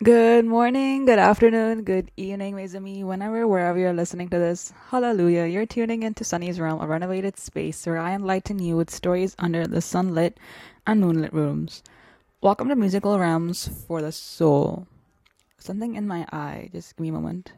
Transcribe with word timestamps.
Good 0.00 0.44
morning, 0.44 1.06
good 1.06 1.18
afternoon, 1.18 1.82
good 1.82 2.12
evening, 2.16 2.54
mes 2.54 2.76
amis, 2.76 3.02
whenever, 3.02 3.48
wherever 3.48 3.80
you're 3.80 3.92
listening 3.92 4.28
to 4.28 4.38
this. 4.38 4.72
Hallelujah. 4.90 5.46
You're 5.46 5.66
tuning 5.66 6.04
into 6.04 6.22
Sunny's 6.22 6.60
Realm, 6.60 6.80
a 6.80 6.86
renovated 6.86 7.36
space 7.36 7.84
where 7.84 7.98
I 7.98 8.14
enlighten 8.14 8.60
you 8.60 8.76
with 8.76 8.90
stories 8.90 9.34
under 9.40 9.66
the 9.66 9.80
sunlit 9.80 10.36
and 10.86 11.00
moonlit 11.00 11.32
rooms. 11.32 11.82
Welcome 12.40 12.68
to 12.68 12.76
Musical 12.76 13.18
Realms 13.18 13.66
for 13.88 14.00
the 14.00 14.12
Soul. 14.12 14.86
Something 15.58 15.96
in 15.96 16.06
my 16.06 16.28
eye. 16.30 16.70
Just 16.72 16.94
give 16.94 17.02
me 17.02 17.08
a 17.08 17.12
moment. 17.12 17.50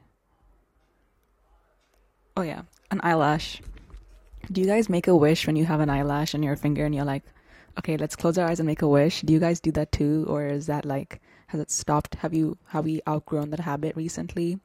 Oh, 2.39 2.43
yeah. 2.43 2.63
An 2.91 3.03
eyelash. 3.03 3.61
Do 4.51 4.63
you 4.63 4.67
guys 4.67 4.89
make 4.89 5.09
a 5.09 5.15
wish 5.15 5.47
when 5.47 5.57
you 5.57 5.67
have 5.67 5.81
an 5.81 5.91
eyelash 5.91 6.35
on 6.35 6.43
your 6.43 6.57
finger 6.57 6.87
and 6.87 6.95
you're 6.95 7.05
like, 7.05 7.25
okay, 7.79 7.99
let's 7.99 8.17
close 8.17 8.39
our 8.39 8.49
eyes 8.49 8.61
and 8.61 8.67
make 8.67 8.81
a 8.81 8.89
wish? 8.89 9.21
Do 9.21 9.35
you 9.35 9.41
guys 9.41 9.61
do 9.61 9.73
that 9.73 9.93
too? 9.93 10.25
Or 10.27 10.47
is 10.47 10.65
that 10.69 10.87
like 10.87 11.21
has 11.51 11.61
it 11.61 11.71
stopped? 11.71 12.15
Have 12.17 12.33
you 12.33 12.57
have 12.69 12.85
we 12.85 13.01
outgrown 13.09 13.51
that 13.51 13.61
habit 13.61 13.97
recently? 13.97 14.61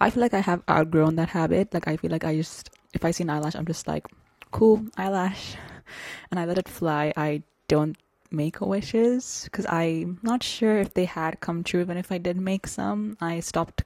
I 0.00 0.10
feel 0.10 0.20
like 0.20 0.34
I 0.34 0.40
have 0.40 0.62
outgrown 0.70 1.16
that 1.16 1.30
habit. 1.30 1.74
Like 1.74 1.88
I 1.88 1.96
feel 1.96 2.10
like 2.10 2.24
I 2.24 2.36
just 2.36 2.70
if 2.94 3.04
I 3.04 3.10
see 3.10 3.24
an 3.24 3.30
eyelash, 3.30 3.56
I'm 3.56 3.66
just 3.66 3.88
like, 3.88 4.06
cool 4.52 4.86
eyelash, 4.96 5.56
and 6.30 6.38
I 6.38 6.44
let 6.44 6.58
it 6.58 6.68
fly. 6.68 7.12
I 7.16 7.42
don't 7.66 7.96
make 8.30 8.60
wishes 8.60 9.42
because 9.44 9.66
I'm 9.66 10.20
not 10.22 10.44
sure 10.44 10.78
if 10.78 10.94
they 10.94 11.04
had 11.04 11.40
come 11.40 11.64
true. 11.64 11.80
Even 11.80 11.96
if 11.96 12.12
I 12.12 12.18
did 12.18 12.36
make 12.36 12.68
some, 12.68 13.16
I 13.20 13.40
stopped. 13.40 13.82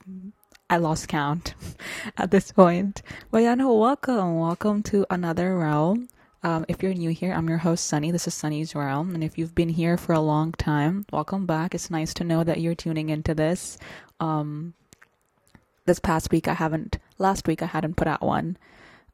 I 0.68 0.76
lost 0.76 1.08
count 1.08 1.54
at 2.18 2.30
this 2.30 2.52
point. 2.52 3.00
But 3.30 3.42
yeah, 3.42 3.54
no, 3.54 3.72
welcome, 3.72 4.38
welcome 4.38 4.82
to 4.84 5.06
another 5.08 5.56
realm. 5.56 6.08
Um, 6.44 6.66
if 6.68 6.82
you're 6.82 6.92
new 6.92 7.08
here, 7.08 7.32
I'm 7.32 7.48
your 7.48 7.56
host, 7.56 7.86
Sunny. 7.86 8.10
This 8.10 8.28
is 8.28 8.34
Sunny's 8.34 8.74
Realm. 8.74 9.14
And 9.14 9.24
if 9.24 9.38
you've 9.38 9.54
been 9.54 9.70
here 9.70 9.96
for 9.96 10.12
a 10.12 10.20
long 10.20 10.52
time, 10.52 11.06
welcome 11.10 11.46
back. 11.46 11.74
It's 11.74 11.90
nice 11.90 12.12
to 12.14 12.24
know 12.24 12.44
that 12.44 12.60
you're 12.60 12.74
tuning 12.74 13.08
into 13.08 13.34
this. 13.34 13.78
Um, 14.20 14.74
this 15.86 15.98
past 15.98 16.30
week, 16.30 16.46
I 16.46 16.52
haven't, 16.52 16.98
last 17.16 17.48
week, 17.48 17.62
I 17.62 17.66
hadn't 17.66 17.96
put 17.96 18.08
out 18.08 18.20
one. 18.20 18.58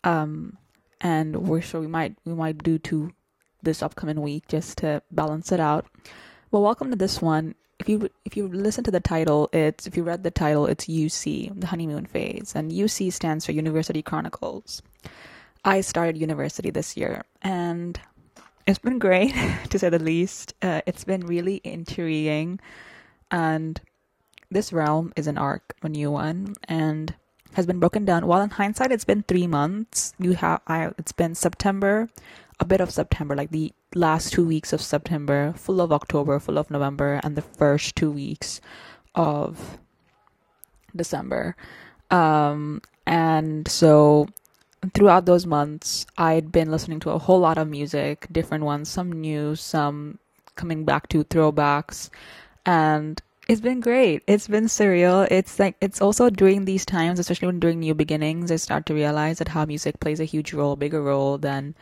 Um, 0.02 0.58
and 1.00 1.46
we're 1.46 1.60
sure 1.60 1.80
we 1.80 1.86
might, 1.86 2.16
we 2.24 2.34
might 2.34 2.64
do 2.64 2.78
two 2.78 3.12
this 3.62 3.80
upcoming 3.80 4.20
week 4.20 4.48
just 4.48 4.78
to 4.78 5.00
balance 5.12 5.52
it 5.52 5.60
out. 5.60 5.86
Well, 6.50 6.62
welcome 6.62 6.90
to 6.90 6.96
this 6.96 7.22
one. 7.22 7.54
If 7.78 7.88
you 7.88 8.10
if 8.24 8.36
you 8.36 8.48
listen 8.48 8.84
to 8.84 8.90
the 8.90 9.00
title, 9.00 9.48
it's 9.52 9.86
if 9.86 9.96
you 9.96 10.02
read 10.02 10.22
the 10.22 10.30
title, 10.30 10.66
it's 10.66 10.86
UC, 10.86 11.58
the 11.60 11.68
honeymoon 11.68 12.06
phase, 12.06 12.52
and 12.54 12.70
UC 12.70 13.12
stands 13.12 13.46
for 13.46 13.52
University 13.52 14.02
Chronicles. 14.02 14.82
I 15.64 15.82
started 15.82 16.16
university 16.16 16.70
this 16.70 16.96
year 16.96 17.22
and 17.42 18.00
it's 18.66 18.78
been 18.78 18.98
great 18.98 19.34
to 19.70 19.78
say 19.78 19.88
the 19.88 19.98
least. 19.98 20.54
Uh, 20.62 20.80
it's 20.86 21.04
been 21.04 21.26
really 21.26 21.60
intriguing 21.64 22.60
and 23.30 23.80
this 24.50 24.72
realm 24.72 25.12
is 25.16 25.26
an 25.26 25.38
arc, 25.38 25.74
a 25.82 25.88
new 25.88 26.10
one, 26.10 26.54
and 26.64 27.14
has 27.52 27.66
been 27.66 27.78
broken 27.78 28.04
down. 28.04 28.26
While 28.26 28.42
in 28.42 28.50
hindsight, 28.50 28.90
it's 28.90 29.04
been 29.04 29.22
three 29.22 29.46
months. 29.46 30.12
You 30.18 30.32
have, 30.32 30.60
I, 30.66 30.90
it's 30.98 31.12
been 31.12 31.34
September, 31.34 32.08
a 32.58 32.64
bit 32.64 32.80
of 32.80 32.90
September, 32.90 33.36
like 33.36 33.50
the 33.50 33.72
last 33.94 34.32
two 34.32 34.44
weeks 34.44 34.72
of 34.72 34.82
September, 34.82 35.54
full 35.56 35.80
of 35.80 35.92
October, 35.92 36.38
full 36.40 36.58
of 36.58 36.70
November, 36.70 37.20
and 37.22 37.36
the 37.36 37.42
first 37.42 37.94
two 37.94 38.10
weeks 38.10 38.60
of 39.14 39.78
December. 40.94 41.56
Um, 42.10 42.82
and 43.06 43.68
so 43.68 44.26
throughout 44.94 45.26
those 45.26 45.46
months, 45.46 46.06
I'd 46.16 46.52
been 46.52 46.70
listening 46.70 47.00
to 47.00 47.10
a 47.10 47.18
whole 47.18 47.40
lot 47.40 47.58
of 47.58 47.68
music, 47.68 48.26
different 48.32 48.64
ones, 48.64 48.88
some 48.88 49.12
new, 49.12 49.54
some 49.56 50.18
coming 50.56 50.84
back 50.84 51.08
to 51.08 51.24
throwbacks, 51.24 52.10
and 52.64 53.20
it's 53.48 53.60
been 53.60 53.80
great. 53.80 54.22
It's 54.26 54.48
been 54.48 54.66
surreal. 54.66 55.26
It's 55.30 55.58
like 55.58 55.76
it's 55.80 56.00
also 56.00 56.30
during 56.30 56.64
these 56.64 56.86
times, 56.86 57.18
especially 57.18 57.46
when 57.46 57.60
during 57.60 57.80
new 57.80 57.94
beginnings, 57.94 58.50
I 58.50 58.56
start 58.56 58.86
to 58.86 58.94
realize 58.94 59.38
that 59.38 59.48
how 59.48 59.64
music 59.64 60.00
plays 60.00 60.20
a 60.20 60.24
huge 60.24 60.52
role, 60.52 60.76
bigger 60.76 61.02
role 61.02 61.36
than, 61.38 61.74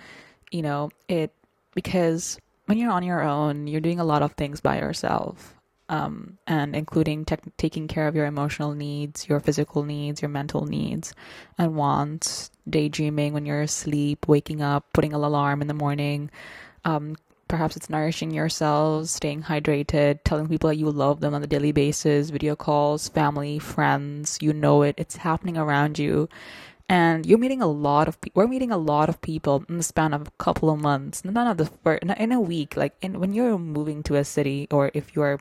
you 0.50 0.62
know, 0.62 0.90
it 1.08 1.32
because 1.74 2.38
when 2.66 2.78
you're 2.78 2.90
on 2.90 3.02
your 3.02 3.22
own, 3.22 3.66
you're 3.66 3.80
doing 3.80 4.00
a 4.00 4.04
lot 4.04 4.22
of 4.22 4.32
things 4.32 4.60
by 4.60 4.78
yourself 4.78 5.57
um, 5.88 6.38
and 6.46 6.76
including 6.76 7.24
te- 7.24 7.36
taking 7.56 7.88
care 7.88 8.06
of 8.06 8.14
your 8.14 8.26
emotional 8.26 8.74
needs, 8.74 9.28
your 9.28 9.40
physical 9.40 9.84
needs, 9.84 10.20
your 10.20 10.28
mental 10.28 10.66
needs 10.66 11.14
and 11.56 11.76
wants, 11.76 12.50
daydreaming 12.68 13.32
when 13.32 13.46
you're 13.46 13.62
asleep, 13.62 14.28
waking 14.28 14.62
up, 14.62 14.84
putting 14.92 15.14
an 15.14 15.22
alarm 15.22 15.62
in 15.62 15.68
the 15.68 15.74
morning. 15.74 16.30
Um, 16.84 17.16
perhaps 17.48 17.76
it's 17.76 17.88
nourishing 17.88 18.30
yourselves, 18.30 19.10
staying 19.10 19.42
hydrated, 19.42 20.20
telling 20.24 20.48
people 20.48 20.68
that 20.68 20.76
you 20.76 20.90
love 20.90 21.20
them 21.20 21.34
on 21.34 21.42
a 21.42 21.46
daily 21.46 21.72
basis, 21.72 22.30
video 22.30 22.54
calls, 22.54 23.08
family, 23.08 23.58
friends, 23.58 24.38
you 24.42 24.52
know 24.52 24.82
it, 24.82 24.94
it's 24.98 25.16
happening 25.16 25.56
around 25.56 25.98
you. 25.98 26.28
And 26.90 27.26
you're 27.26 27.38
meeting 27.38 27.60
a 27.60 27.66
lot 27.66 28.08
of 28.08 28.18
people. 28.20 28.40
We're 28.40 28.48
meeting 28.48 28.70
a 28.70 28.78
lot 28.78 29.10
of 29.10 29.20
people 29.20 29.62
in 29.68 29.76
the 29.76 29.82
span 29.82 30.14
of 30.14 30.26
a 30.26 30.30
couple 30.38 30.70
of 30.70 30.80
months. 30.80 31.22
None 31.22 31.46
of 31.46 31.58
the 31.58 31.98
in 32.18 32.32
a 32.32 32.40
week. 32.40 32.78
Like 32.78 32.94
in, 33.02 33.20
when 33.20 33.34
you're 33.34 33.58
moving 33.58 34.02
to 34.04 34.16
a 34.16 34.24
city, 34.24 34.68
or 34.70 34.90
if 34.94 35.14
you're 35.14 35.38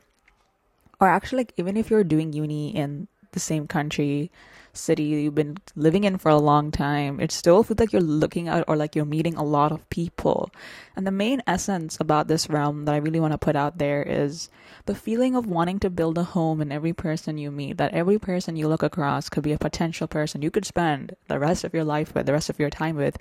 or 1.00 1.08
actually 1.08 1.38
like 1.38 1.52
even 1.56 1.76
if 1.76 1.90
you're 1.90 2.04
doing 2.04 2.32
uni 2.32 2.74
in 2.74 3.08
the 3.32 3.40
same 3.40 3.66
country 3.66 4.30
city 4.78 5.02
you've 5.04 5.34
been 5.34 5.56
living 5.76 6.04
in 6.04 6.18
for 6.18 6.30
a 6.30 6.38
long 6.38 6.70
time 6.70 7.20
it 7.20 7.32
still 7.32 7.62
feels 7.62 7.78
like 7.78 7.92
you're 7.92 8.02
looking 8.02 8.48
at 8.48 8.64
or 8.68 8.76
like 8.76 8.94
you're 8.94 9.04
meeting 9.04 9.34
a 9.36 9.44
lot 9.44 9.72
of 9.72 9.88
people. 9.90 10.50
And 10.96 11.06
the 11.06 11.10
main 11.12 11.42
essence 11.46 11.98
about 12.00 12.28
this 12.28 12.48
realm 12.48 12.84
that 12.84 12.94
i 12.94 12.98
really 12.98 13.20
want 13.20 13.32
to 13.32 13.38
put 13.38 13.56
out 13.56 13.78
there 13.78 14.02
is 14.02 14.50
the 14.86 14.94
feeling 14.94 15.36
of 15.36 15.46
wanting 15.46 15.78
to 15.80 15.90
build 15.90 16.16
a 16.18 16.22
home 16.22 16.60
in 16.60 16.72
every 16.72 16.92
person 16.92 17.38
you 17.38 17.50
meet 17.50 17.76
that 17.76 17.92
every 17.92 18.18
person 18.18 18.56
you 18.56 18.68
look 18.68 18.82
across 18.82 19.28
could 19.28 19.42
be 19.42 19.52
a 19.52 19.58
potential 19.58 20.06
person 20.06 20.42
you 20.42 20.50
could 20.50 20.64
spend 20.64 21.14
the 21.28 21.38
rest 21.38 21.64
of 21.64 21.74
your 21.74 21.84
life 21.84 22.14
with 22.14 22.26
the 22.26 22.32
rest 22.32 22.50
of 22.50 22.58
your 22.58 22.70
time 22.70 22.96
with. 22.96 23.18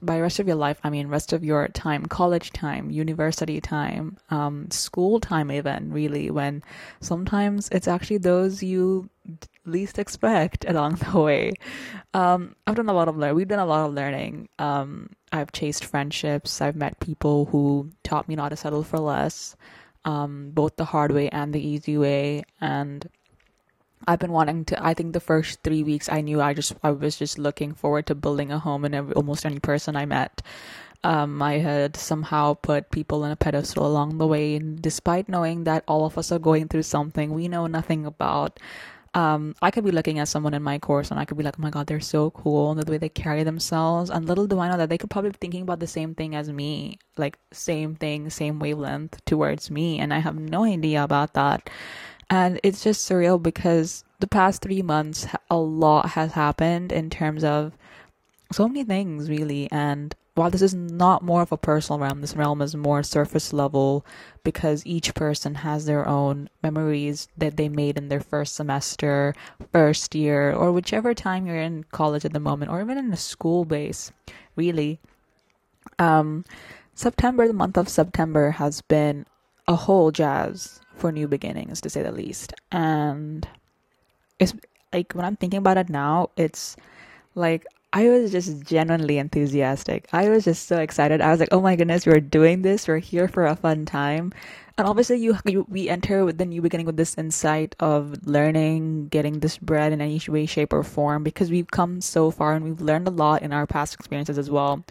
By 0.00 0.20
rest 0.20 0.38
of 0.38 0.46
your 0.46 0.56
life, 0.56 0.78
I 0.84 0.90
mean 0.90 1.08
rest 1.08 1.32
of 1.32 1.44
your 1.44 1.66
time, 1.66 2.06
college 2.06 2.52
time, 2.52 2.90
university 2.90 3.60
time, 3.60 4.16
um, 4.30 4.70
school 4.70 5.18
time, 5.18 5.50
even 5.50 5.92
really, 5.92 6.30
when 6.30 6.62
sometimes 7.00 7.68
it's 7.70 7.88
actually 7.88 8.18
those 8.18 8.62
you 8.62 9.10
least 9.64 9.98
expect 9.98 10.64
along 10.68 10.96
the 10.96 11.20
way. 11.20 11.54
Um, 12.14 12.56
I've 12.66 12.76
done 12.76 12.88
a 12.88 12.92
lot 12.92 13.08
of 13.08 13.16
learning. 13.16 13.36
We've 13.36 13.48
done 13.48 13.58
a 13.58 13.66
lot 13.66 13.86
of 13.86 13.94
learning. 13.94 14.48
Um, 14.58 15.10
I've 15.32 15.52
chased 15.52 15.84
friendships. 15.84 16.60
I've 16.60 16.76
met 16.76 17.00
people 17.00 17.46
who 17.46 17.90
taught 18.02 18.28
me 18.28 18.36
not 18.36 18.50
to 18.50 18.56
settle 18.56 18.82
for 18.82 18.98
less, 18.98 19.56
um, 20.04 20.50
both 20.52 20.76
the 20.76 20.84
hard 20.84 21.12
way 21.12 21.28
and 21.30 21.52
the 21.52 21.66
easy 21.66 21.96
way, 21.96 22.42
and 22.60 23.08
I've 24.06 24.18
been 24.18 24.32
wanting 24.32 24.64
to. 24.66 24.84
I 24.84 24.94
think 24.94 25.12
the 25.12 25.20
first 25.20 25.62
three 25.62 25.82
weeks, 25.82 26.08
I 26.10 26.20
knew 26.20 26.40
I 26.40 26.54
just 26.54 26.74
I 26.82 26.90
was 26.90 27.16
just 27.16 27.38
looking 27.38 27.72
forward 27.74 28.06
to 28.06 28.14
building 28.14 28.50
a 28.50 28.58
home 28.58 28.84
in 28.84 28.94
every, 28.94 29.14
almost 29.14 29.46
any 29.46 29.60
person 29.60 29.96
I 29.96 30.06
met. 30.06 30.42
Um, 31.04 31.42
I 31.42 31.58
had 31.58 31.96
somehow 31.96 32.54
put 32.54 32.90
people 32.90 33.24
in 33.24 33.32
a 33.32 33.36
pedestal 33.36 33.86
along 33.86 34.18
the 34.18 34.26
way, 34.26 34.56
and 34.56 34.80
despite 34.80 35.28
knowing 35.28 35.64
that 35.64 35.84
all 35.88 36.04
of 36.04 36.18
us 36.18 36.30
are 36.30 36.38
going 36.38 36.68
through 36.68 36.84
something 36.84 37.32
we 37.32 37.48
know 37.48 37.66
nothing 37.66 38.06
about. 38.06 38.58
Um, 39.14 39.54
I 39.60 39.70
could 39.70 39.84
be 39.84 39.90
looking 39.90 40.18
at 40.18 40.28
someone 40.28 40.54
in 40.54 40.62
my 40.62 40.78
course 40.78 41.10
and 41.10 41.20
I 41.20 41.26
could 41.26 41.36
be 41.36 41.44
like, 41.44 41.56
oh 41.58 41.62
my 41.62 41.68
god, 41.70 41.86
they're 41.86 42.00
so 42.00 42.30
cool 42.30 42.70
and 42.70 42.80
the 42.80 42.90
way 42.90 42.96
they 42.96 43.10
carry 43.10 43.42
themselves. 43.44 44.08
And 44.08 44.26
little 44.26 44.46
do 44.46 44.58
I 44.58 44.70
know 44.70 44.78
that 44.78 44.88
they 44.88 44.96
could 44.96 45.10
probably 45.10 45.30
be 45.30 45.38
thinking 45.38 45.62
about 45.62 45.80
the 45.80 45.86
same 45.86 46.14
thing 46.14 46.34
as 46.34 46.50
me, 46.50 46.98
like 47.18 47.38
same 47.52 47.94
thing, 47.94 48.30
same 48.30 48.58
wavelength 48.58 49.22
towards 49.26 49.70
me, 49.70 49.98
and 49.98 50.14
I 50.14 50.18
have 50.20 50.36
no 50.36 50.64
idea 50.64 51.04
about 51.04 51.34
that. 51.34 51.68
And 52.30 52.58
it's 52.62 52.82
just 52.82 53.06
surreal 53.06 53.42
because 53.42 54.04
the 54.20 54.26
past 54.26 54.62
three 54.62 54.80
months, 54.80 55.26
a 55.50 55.56
lot 55.58 56.10
has 56.10 56.32
happened 56.32 56.90
in 56.90 57.10
terms 57.10 57.44
of 57.44 57.76
so 58.50 58.66
many 58.68 58.84
things, 58.84 59.28
really. 59.28 59.70
And 59.70 60.14
while 60.34 60.50
this 60.50 60.62
is 60.62 60.74
not 60.74 61.22
more 61.22 61.42
of 61.42 61.52
a 61.52 61.58
personal 61.58 61.98
realm, 61.98 62.20
this 62.20 62.36
realm 62.36 62.62
is 62.62 62.74
more 62.74 63.02
surface 63.02 63.52
level 63.52 64.04
because 64.44 64.86
each 64.86 65.14
person 65.14 65.56
has 65.56 65.84
their 65.84 66.08
own 66.08 66.48
memories 66.62 67.28
that 67.36 67.56
they 67.56 67.68
made 67.68 67.98
in 67.98 68.08
their 68.08 68.20
first 68.20 68.54
semester, 68.54 69.34
first 69.72 70.14
year, 70.14 70.52
or 70.52 70.72
whichever 70.72 71.12
time 71.12 71.46
you're 71.46 71.56
in 71.56 71.84
college 71.92 72.24
at 72.24 72.32
the 72.32 72.40
moment, 72.40 72.70
or 72.70 72.80
even 72.80 72.96
in 72.96 73.12
a 73.12 73.16
school 73.16 73.64
base, 73.64 74.10
really. 74.56 74.98
Um, 75.98 76.44
September, 76.94 77.46
the 77.46 77.52
month 77.52 77.76
of 77.76 77.88
September, 77.88 78.52
has 78.52 78.80
been 78.80 79.26
a 79.68 79.76
whole 79.76 80.10
jazz 80.10 80.80
for 80.94 81.12
new 81.12 81.28
beginnings 81.28 81.80
to 81.80 81.90
say 81.90 82.02
the 82.02 82.12
least 82.12 82.52
and 82.70 83.48
it's 84.38 84.54
like 84.92 85.12
when 85.12 85.24
i'm 85.24 85.36
thinking 85.36 85.58
about 85.58 85.76
it 85.76 85.88
now 85.88 86.28
it's 86.36 86.76
like 87.34 87.64
i 87.92 88.08
was 88.08 88.32
just 88.32 88.60
genuinely 88.62 89.18
enthusiastic. 89.18 90.08
I 90.12 90.28
was 90.28 90.44
just 90.44 90.66
so 90.66 90.78
excited. 90.78 91.20
I 91.20 91.30
was 91.30 91.40
like 91.40 91.50
oh 91.52 91.60
my 91.60 91.76
goodness 91.76 92.06
we're 92.06 92.20
doing 92.20 92.62
this. 92.62 92.88
We're 92.88 92.98
here 92.98 93.28
for 93.28 93.46
a 93.46 93.56
fun 93.56 93.84
time. 93.84 94.32
And 94.78 94.88
obviously 94.88 95.18
you, 95.18 95.36
you 95.44 95.66
we 95.68 95.88
enter 95.88 96.24
with 96.24 96.38
the 96.38 96.46
new 96.46 96.62
beginning 96.62 96.86
with 96.86 96.96
this 96.96 97.16
insight 97.18 97.76
of 97.80 98.26
learning 98.26 99.08
getting 99.08 99.40
this 99.40 99.58
bread 99.58 99.92
in 99.92 100.00
any 100.00 100.20
way 100.28 100.46
shape 100.46 100.72
or 100.72 100.82
form 100.82 101.22
because 101.22 101.50
we've 101.50 101.70
come 101.70 102.00
so 102.00 102.30
far 102.30 102.54
and 102.54 102.64
we've 102.64 102.80
learned 102.80 103.08
a 103.08 103.10
lot 103.10 103.42
in 103.42 103.52
our 103.52 103.66
past 103.66 103.94
experiences 103.94 104.38
as 104.38 104.50
well. 104.50 104.84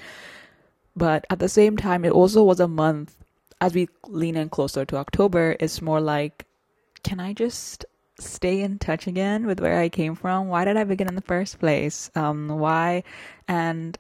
But 0.95 1.25
at 1.30 1.39
the 1.39 1.50
same 1.50 1.77
time 1.77 2.06
it 2.06 2.12
also 2.12 2.44
was 2.44 2.59
a 2.59 2.68
month 2.68 3.18
as 3.62 3.75
we 3.75 3.88
lean 4.07 4.36
in 4.36 4.50
closer 4.50 4.83
to 4.86 4.98
October, 4.98 5.56
it's 5.59 5.81
more 5.81 6.01
like, 6.01 6.48
can 7.03 7.19
I 7.19 7.31
just 7.33 7.86
stay 8.21 8.62
in 8.62 8.79
touch 8.79 9.07
again 9.07 9.45
with 9.45 9.59
where 9.59 9.79
I 9.79 9.89
came 9.89 10.15
from. 10.15 10.47
Why 10.47 10.65
did 10.65 10.77
I 10.77 10.83
begin 10.83 11.07
in 11.07 11.15
the 11.15 11.21
first 11.21 11.59
place? 11.59 12.09
Um, 12.15 12.47
why? 12.47 13.03
And 13.47 13.97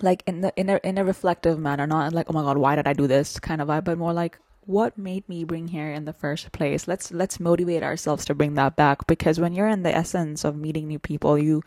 like 0.00 0.22
in 0.26 0.40
the 0.40 0.52
in 0.56 0.70
a 0.70 0.80
in 0.82 0.98
a 0.98 1.04
reflective 1.04 1.58
manner, 1.58 1.86
not 1.86 2.12
like 2.12 2.26
oh 2.30 2.32
my 2.32 2.42
god, 2.42 2.58
why 2.58 2.76
did 2.76 2.86
I 2.86 2.92
do 2.92 3.06
this 3.06 3.38
kind 3.40 3.60
of 3.60 3.68
vibe, 3.68 3.84
but 3.84 3.98
more 3.98 4.12
like 4.12 4.38
what 4.66 4.96
made 4.96 5.28
me 5.28 5.44
bring 5.44 5.68
here 5.68 5.90
in 5.90 6.04
the 6.04 6.12
first 6.12 6.52
place 6.52 6.86
let's 6.86 7.10
let's 7.10 7.40
motivate 7.40 7.82
ourselves 7.82 8.24
to 8.24 8.34
bring 8.34 8.54
that 8.54 8.76
back 8.76 9.06
because 9.06 9.40
when 9.40 9.52
you're 9.52 9.66
in 9.66 9.82
the 9.82 9.94
essence 9.94 10.44
of 10.44 10.54
meeting 10.54 10.86
new 10.86 10.98
people 10.98 11.38
you 11.38 11.62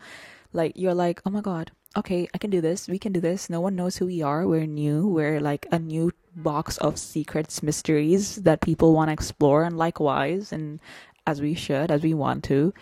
like 0.52 0.72
you're 0.74 0.94
like 0.94 1.20
oh 1.26 1.30
my 1.30 1.40
god 1.40 1.70
okay 1.96 2.28
i 2.34 2.38
can 2.38 2.50
do 2.50 2.60
this 2.60 2.88
we 2.88 2.98
can 2.98 3.12
do 3.12 3.20
this 3.20 3.50
no 3.50 3.60
one 3.60 3.74
knows 3.74 3.96
who 3.96 4.06
we 4.06 4.22
are 4.22 4.46
we're 4.46 4.66
new 4.66 5.06
we're 5.06 5.40
like 5.40 5.66
a 5.70 5.78
new 5.78 6.10
box 6.36 6.78
of 6.78 6.98
secrets 6.98 7.62
mysteries 7.62 8.36
that 8.36 8.60
people 8.60 8.94
want 8.94 9.08
to 9.08 9.12
explore 9.12 9.64
and 9.64 9.76
likewise 9.76 10.52
and 10.52 10.80
as 11.26 11.40
we 11.40 11.54
should 11.54 11.90
as 11.90 12.02
we 12.02 12.14
want 12.14 12.44
to 12.44 12.72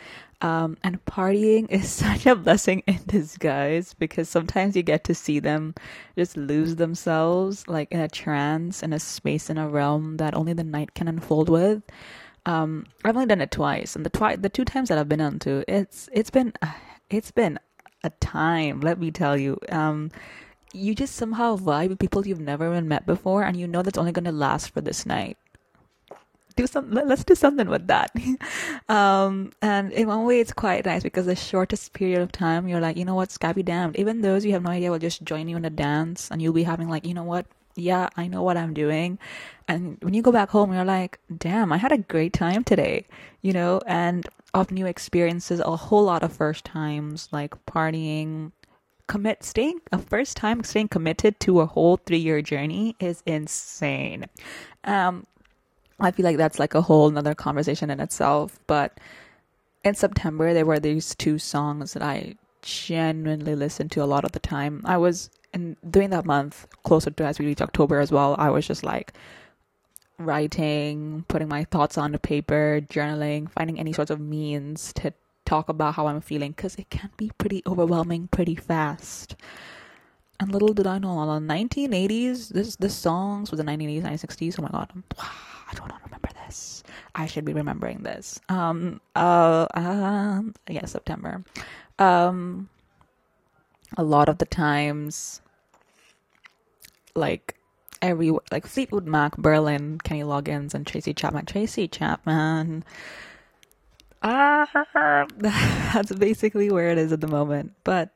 um, 0.43 0.77
and 0.83 1.03
partying 1.05 1.71
is 1.71 1.89
such 2.05 2.27
a 2.27 2.35
blessing 2.35 2.83
in 2.87 2.99
disguise 3.07 3.95
because 3.95 4.29
sometimes 4.29 4.77
you 4.77 4.83
get 4.83 5.05
to 5.05 5.15
see 5.15 5.39
them 5.39 5.75
just 6.19 6.37
lose 6.37 6.77
themselves, 6.77 7.67
like 7.69 7.91
in 7.93 8.01
a 8.01 8.09
trance, 8.09 8.83
in 8.83 8.93
a 8.93 8.99
space, 8.99 9.49
in 9.49 9.57
a 9.57 9.69
realm 9.69 10.17
that 10.17 10.35
only 10.35 10.53
the 10.53 10.65
night 10.65 10.95
can 10.95 11.09
unfold 11.09 11.49
with. 11.49 11.83
Um, 12.45 12.87
I've 13.05 13.15
only 13.15 13.27
done 13.27 13.41
it 13.41 13.53
twice, 13.53 13.95
and 13.95 14.05
the 14.05 14.11
twi- 14.11 14.35
the 14.35 14.49
two 14.49 14.65
times 14.65 14.89
that 14.89 14.99
I've 14.99 15.09
been 15.09 15.21
on 15.21 15.39
to, 15.41 15.65
it's 15.69 16.09
it's 16.13 16.31
been 16.31 16.53
it's 17.11 17.31
been 17.31 17.59
a 18.03 18.11
time. 18.11 18.81
Let 18.81 18.99
me 18.99 19.11
tell 19.13 19.37
you. 19.37 19.59
Um, 19.69 20.11
you 20.75 20.95
just 20.95 21.15
somehow 21.15 21.57
vibe 21.57 21.91
with 21.91 21.99
people 21.99 22.27
you've 22.27 22.41
never 22.41 22.69
even 22.69 22.89
met 22.89 23.07
before, 23.07 23.45
and 23.45 23.57
you 23.57 23.69
know 23.69 23.83
that's 23.83 23.99
only 23.99 24.11
going 24.11 24.25
to 24.25 24.33
last 24.33 24.71
for 24.71 24.81
this 24.81 25.07
night 25.07 25.37
do 26.53 26.67
some 26.67 26.91
let's 26.91 27.25
do 27.25 27.35
something 27.35 27.69
with 27.69 27.87
that. 27.89 28.11
Um 28.89 29.53
and 29.63 29.93
in 29.93 30.09
one 30.09 30.25
way 30.25 30.41
it's 30.41 30.53
quite 30.53 30.85
nice 30.85 31.03
because 31.03 31.27
the 31.27 31.37
shortest 31.37 31.93
period 31.93 32.21
of 32.21 32.33
time 32.33 32.69
you're 32.69 32.81
like 32.81 32.97
you 32.97 33.05
know 33.05 33.15
what 33.15 33.31
scabby 33.31 33.63
damned. 33.63 33.97
Even 33.97 34.21
those 34.21 34.45
you 34.45 34.53
have 34.53 34.63
no 34.63 34.71
idea 34.71 34.91
will 34.91 34.99
just 34.99 35.23
join 35.25 35.49
you 35.49 35.57
in 35.57 35.65
a 35.65 35.71
dance 35.71 36.31
and 36.31 36.43
you'll 36.43 36.53
be 36.53 36.65
having 36.65 36.89
like 36.89 37.07
you 37.07 37.15
know 37.15 37.25
what? 37.25 37.47
Yeah 37.75 38.11
i 38.17 38.27
know 38.27 38.43
what 38.43 38.59
i'm 38.59 38.75
doing. 38.75 39.19
And 39.67 39.97
when 40.03 40.13
you 40.15 40.23
go 40.23 40.33
back 40.33 40.51
home 40.51 40.73
you're 40.73 40.85
like 40.85 41.19
damn 41.39 41.73
i 41.73 41.79
had 41.79 41.93
a 41.93 41.99
great 41.99 42.33
time 42.33 42.65
today 42.65 43.07
you 43.43 43.53
know? 43.53 43.81
And 43.87 44.27
of 44.55 44.71
new 44.71 44.87
experiences 44.87 45.61
a 45.61 45.77
whole 45.77 46.05
lot 46.05 46.23
of 46.23 46.33
first 46.33 46.65
times 46.65 47.29
like 47.33 47.55
partying 47.67 48.53
commit 49.07 49.43
staying 49.43 49.81
a 49.91 49.99
first 49.99 50.37
time 50.37 50.63
staying 50.63 50.89
committed 50.89 51.39
to 51.41 51.61
a 51.61 51.67
whole 51.67 51.97
three 51.97 52.19
year 52.19 52.41
journey 52.41 52.95
is 53.01 53.23
insane. 53.27 54.27
Um 54.85 55.27
I 56.03 56.11
feel 56.11 56.25
like 56.25 56.37
that's 56.37 56.59
like 56.59 56.75
a 56.75 56.83
whole 56.83 57.09
another 57.09 57.35
conversation 57.35 57.91
in 57.91 58.01
itself. 58.01 58.59
But 58.67 58.99
in 59.85 59.95
September, 59.95 60.53
there 60.53 60.67
were 60.67 60.81
these 60.81 61.15
two 61.15 61.39
songs 61.39 61.93
that 61.93 62.03
I 62.03 62.35
genuinely 62.63 63.55
listened 63.55 63.93
to 63.93 64.03
a 64.03 64.07
lot 64.07 64.25
of 64.25 64.33
the 64.33 64.41
time. 64.41 64.83
I 64.85 64.97
was 64.97 65.31
in 65.53 65.77
during 65.89 66.11
that 66.11 66.25
month, 66.25 66.67
closer 66.83 67.11
to 67.11 67.25
as 67.25 67.39
we 67.39 67.47
reach 67.47 67.61
October 67.61 68.01
as 68.01 68.11
well, 68.11 68.35
I 68.39 68.51
was 68.51 68.67
just 68.67 68.85
like 68.85 69.13
writing, 70.19 71.25
putting 71.29 71.49
my 71.49 71.65
thoughts 71.65 71.99
on 71.99 72.13
the 72.13 72.19
paper, 72.19 72.81
journaling, 72.89 73.51
finding 73.51 73.79
any 73.79 73.93
sorts 73.93 74.11
of 74.11 74.21
means 74.21 74.93
to 74.95 75.13
talk 75.45 75.69
about 75.69 75.95
how 75.95 76.07
I'm 76.07 76.21
feeling 76.21 76.53
because 76.53 76.77
it 76.77 76.91
can 76.91 77.11
be 77.17 77.31
pretty 77.39 77.63
overwhelming 77.67 78.29
pretty 78.29 78.55
fast. 78.55 79.37
And 80.41 80.51
little 80.53 80.73
did 80.75 80.87
I 80.87 80.99
know, 80.99 81.23
in 81.23 81.47
the 81.47 81.55
1980s, 81.55 82.49
this 82.49 82.77
this 82.77 82.95
songs 82.95 83.51
was 83.51 83.59
the 83.59 83.65
1980s, 83.65 84.03
1960s. 84.03 84.59
Oh 84.59 84.63
my 84.63 84.69
god, 84.69 84.91
wow 85.17 85.52
I 85.81 85.89
don't 85.89 86.03
remember 86.05 86.29
this. 86.47 86.83
I 87.15 87.27
should 87.27 87.45
be 87.45 87.53
remembering 87.53 88.03
this. 88.03 88.41
Um, 88.49 89.01
uh, 89.15 89.67
um, 89.75 90.55
yeah, 90.69 90.85
September. 90.87 91.45
Um, 91.99 92.69
a 93.97 94.03
lot 94.03 94.29
of 94.29 94.39
the 94.39 94.47
times, 94.47 95.41
like 97.15 97.57
every 98.01 98.33
like 98.51 98.67
Fleetwood 98.67 99.07
Mac, 99.07 99.37
Berlin, 99.37 99.99
Kenny 100.03 100.23
Loggins, 100.23 100.75
and 100.75 100.87
Tracy 100.87 101.15
Chapman. 101.15 101.47
Tracy 101.47 101.89
Chapman. 101.89 102.85
Ah, 104.23 105.27
that's 105.39 106.13
basically 106.13 106.71
where 106.71 106.91
it 106.91 106.99
is 106.99 107.13
at 107.13 107.21
the 107.21 107.29
moment. 107.29 107.73
But 107.85 108.11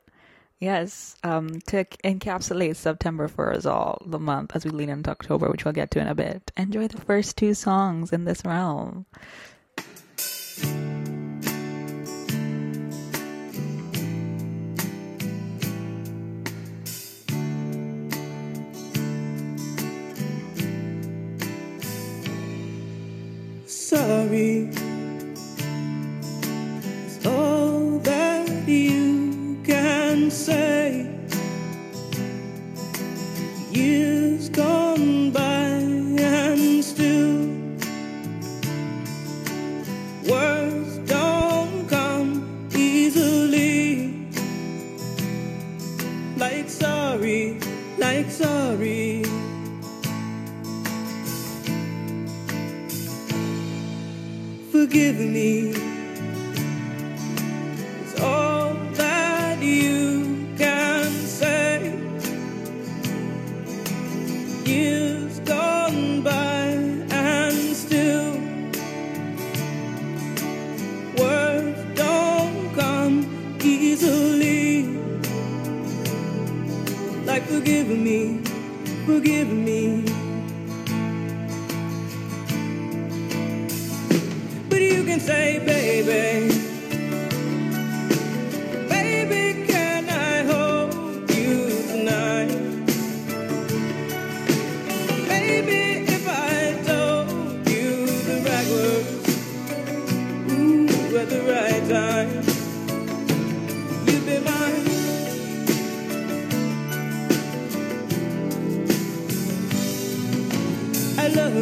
Yes, 0.58 1.16
um, 1.22 1.60
to 1.66 1.84
encapsulate 2.02 2.76
September 2.76 3.28
for 3.28 3.52
us 3.52 3.66
all, 3.66 4.02
the 4.06 4.18
month 4.18 4.56
as 4.56 4.64
we 4.64 4.70
lean 4.70 4.88
into 4.88 5.10
October, 5.10 5.50
which 5.50 5.66
we'll 5.66 5.74
get 5.74 5.90
to 5.90 6.00
in 6.00 6.08
a 6.08 6.14
bit. 6.14 6.50
Enjoy 6.56 6.88
the 6.88 7.00
first 7.00 7.36
two 7.36 7.52
songs 7.52 8.10
in 8.10 8.24
this 8.24 8.42
realm. 8.42 9.04
Sorry 23.66 24.70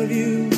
love 0.04 0.12
you 0.12 0.53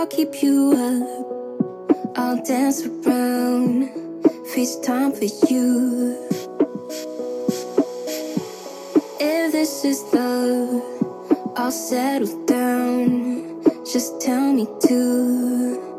I'll 0.00 0.06
keep 0.06 0.42
you 0.42 0.72
up. 0.72 2.16
I'll 2.16 2.42
dance 2.42 2.86
around. 2.86 3.90
FaceTime 4.48 5.12
for 5.12 5.28
you. 5.52 6.16
If 9.20 9.52
this 9.52 9.84
is 9.84 10.02
love, 10.14 10.82
I'll 11.54 11.70
settle 11.70 12.46
down. 12.46 13.62
Just 13.84 14.22
tell 14.22 14.54
me 14.54 14.66
to. 14.88 15.89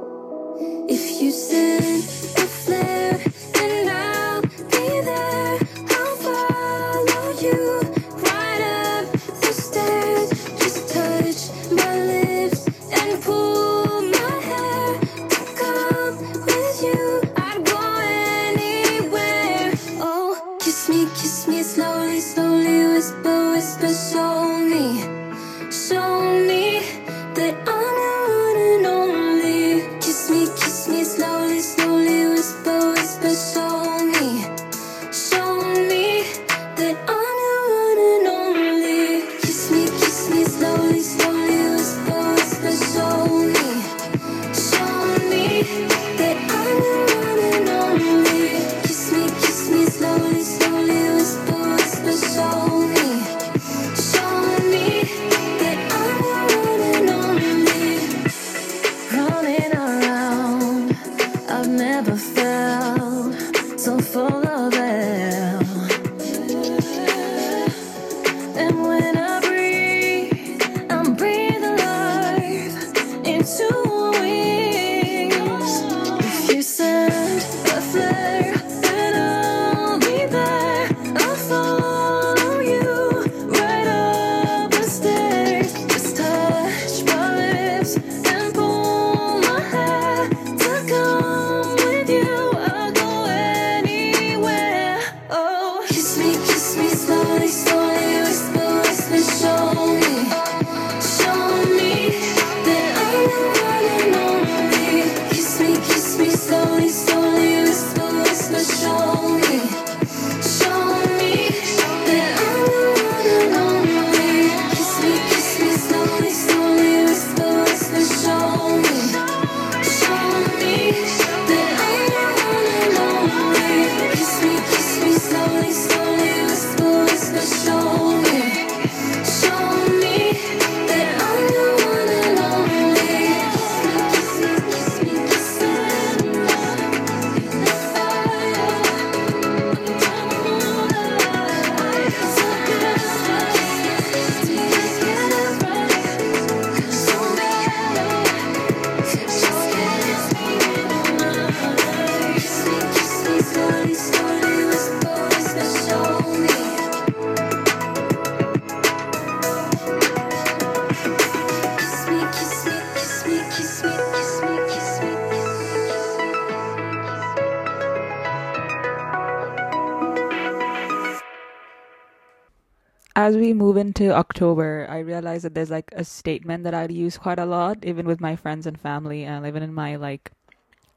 As 173.21 173.37
we 173.37 173.53
move 173.53 173.77
into 173.77 174.11
October, 174.11 174.87
I 174.89 174.97
realize 174.97 175.43
that 175.43 175.53
there's 175.53 175.69
like 175.69 175.93
a 175.95 176.03
statement 176.03 176.63
that 176.63 176.73
I'd 176.73 176.91
use 176.91 177.19
quite 177.19 177.37
a 177.37 177.45
lot, 177.45 177.85
even 177.85 178.07
with 178.07 178.19
my 178.19 178.35
friends 178.35 178.65
and 178.65 178.81
family, 178.81 179.25
and 179.25 179.45
even 179.45 179.61
in 179.61 179.75
my 179.75 179.97
like, 179.97 180.31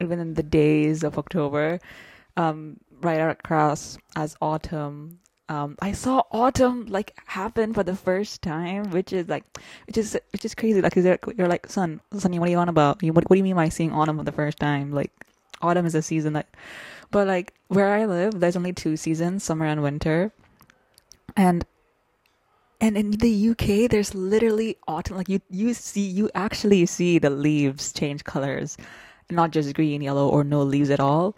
even 0.01 0.19
in 0.19 0.33
the 0.33 0.43
days 0.43 1.05
of 1.05 1.19
October, 1.19 1.81
um, 2.39 2.79
right 3.03 3.21
across 3.21 3.99
as 4.17 4.39
autumn. 4.41 5.21
Um, 5.51 5.77
I 5.83 5.93
saw 5.93 6.23
autumn 6.33 6.87
like 6.87 7.13
happen 7.27 7.75
for 7.75 7.83
the 7.83 7.95
first 7.95 8.41
time, 8.41 8.91
which 8.91 9.13
is 9.13 9.29
like, 9.29 9.45
which 9.87 9.99
is 9.99 10.19
which 10.33 10.47
is 10.47 10.55
crazy. 10.55 10.81
Like, 10.81 10.97
is 10.97 11.05
there, 11.05 11.19
you're 11.37 11.47
like, 11.47 11.69
son, 11.69 12.01
Sunny, 12.17 12.39
what 12.39 12.49
are 12.49 12.53
you 12.53 12.57
on 12.57 12.71
about? 12.71 13.03
You, 13.03 13.13
what, 13.13 13.29
what 13.29 13.35
do 13.37 13.39
you 13.39 13.45
mean 13.45 13.57
by 13.57 13.69
seeing 13.69 13.93
autumn 13.93 14.17
for 14.17 14.25
the 14.25 14.33
first 14.33 14.59
time? 14.59 14.93
Like, 14.93 15.13
autumn 15.61 15.85
is 15.85 15.95
a 15.95 16.01
season 16.01 16.33
that, 16.33 16.49
but 17.11 17.27
like 17.29 17.53
where 17.69 17.93
I 17.93 18.07
live, 18.07 18.41
there's 18.41 18.57
only 18.57 18.73
two 18.73 18.97
seasons, 18.97 19.45
summer 19.45 19.67
and 19.67 19.83
winter, 19.83 20.33
and 21.37 21.67
and 22.85 22.99
in 22.99 23.13
the 23.13 23.49
UK, 23.49 23.91
there's 23.91 24.15
literally 24.15 24.77
autumn. 24.87 25.17
Like 25.17 25.31
you, 25.31 25.41
you 25.49 25.73
see, 25.73 26.03
you 26.03 26.29
actually 26.35 26.85
see 26.85 27.19
the 27.19 27.31
leaves 27.31 27.95
change 27.95 28.25
colors, 28.25 28.77
not 29.31 29.53
just 29.53 29.73
green, 29.75 30.03
yellow, 30.03 30.29
or 30.29 30.45
no 30.45 30.63
leaves 30.63 30.91
at 30.91 31.01
all. 31.01 31.35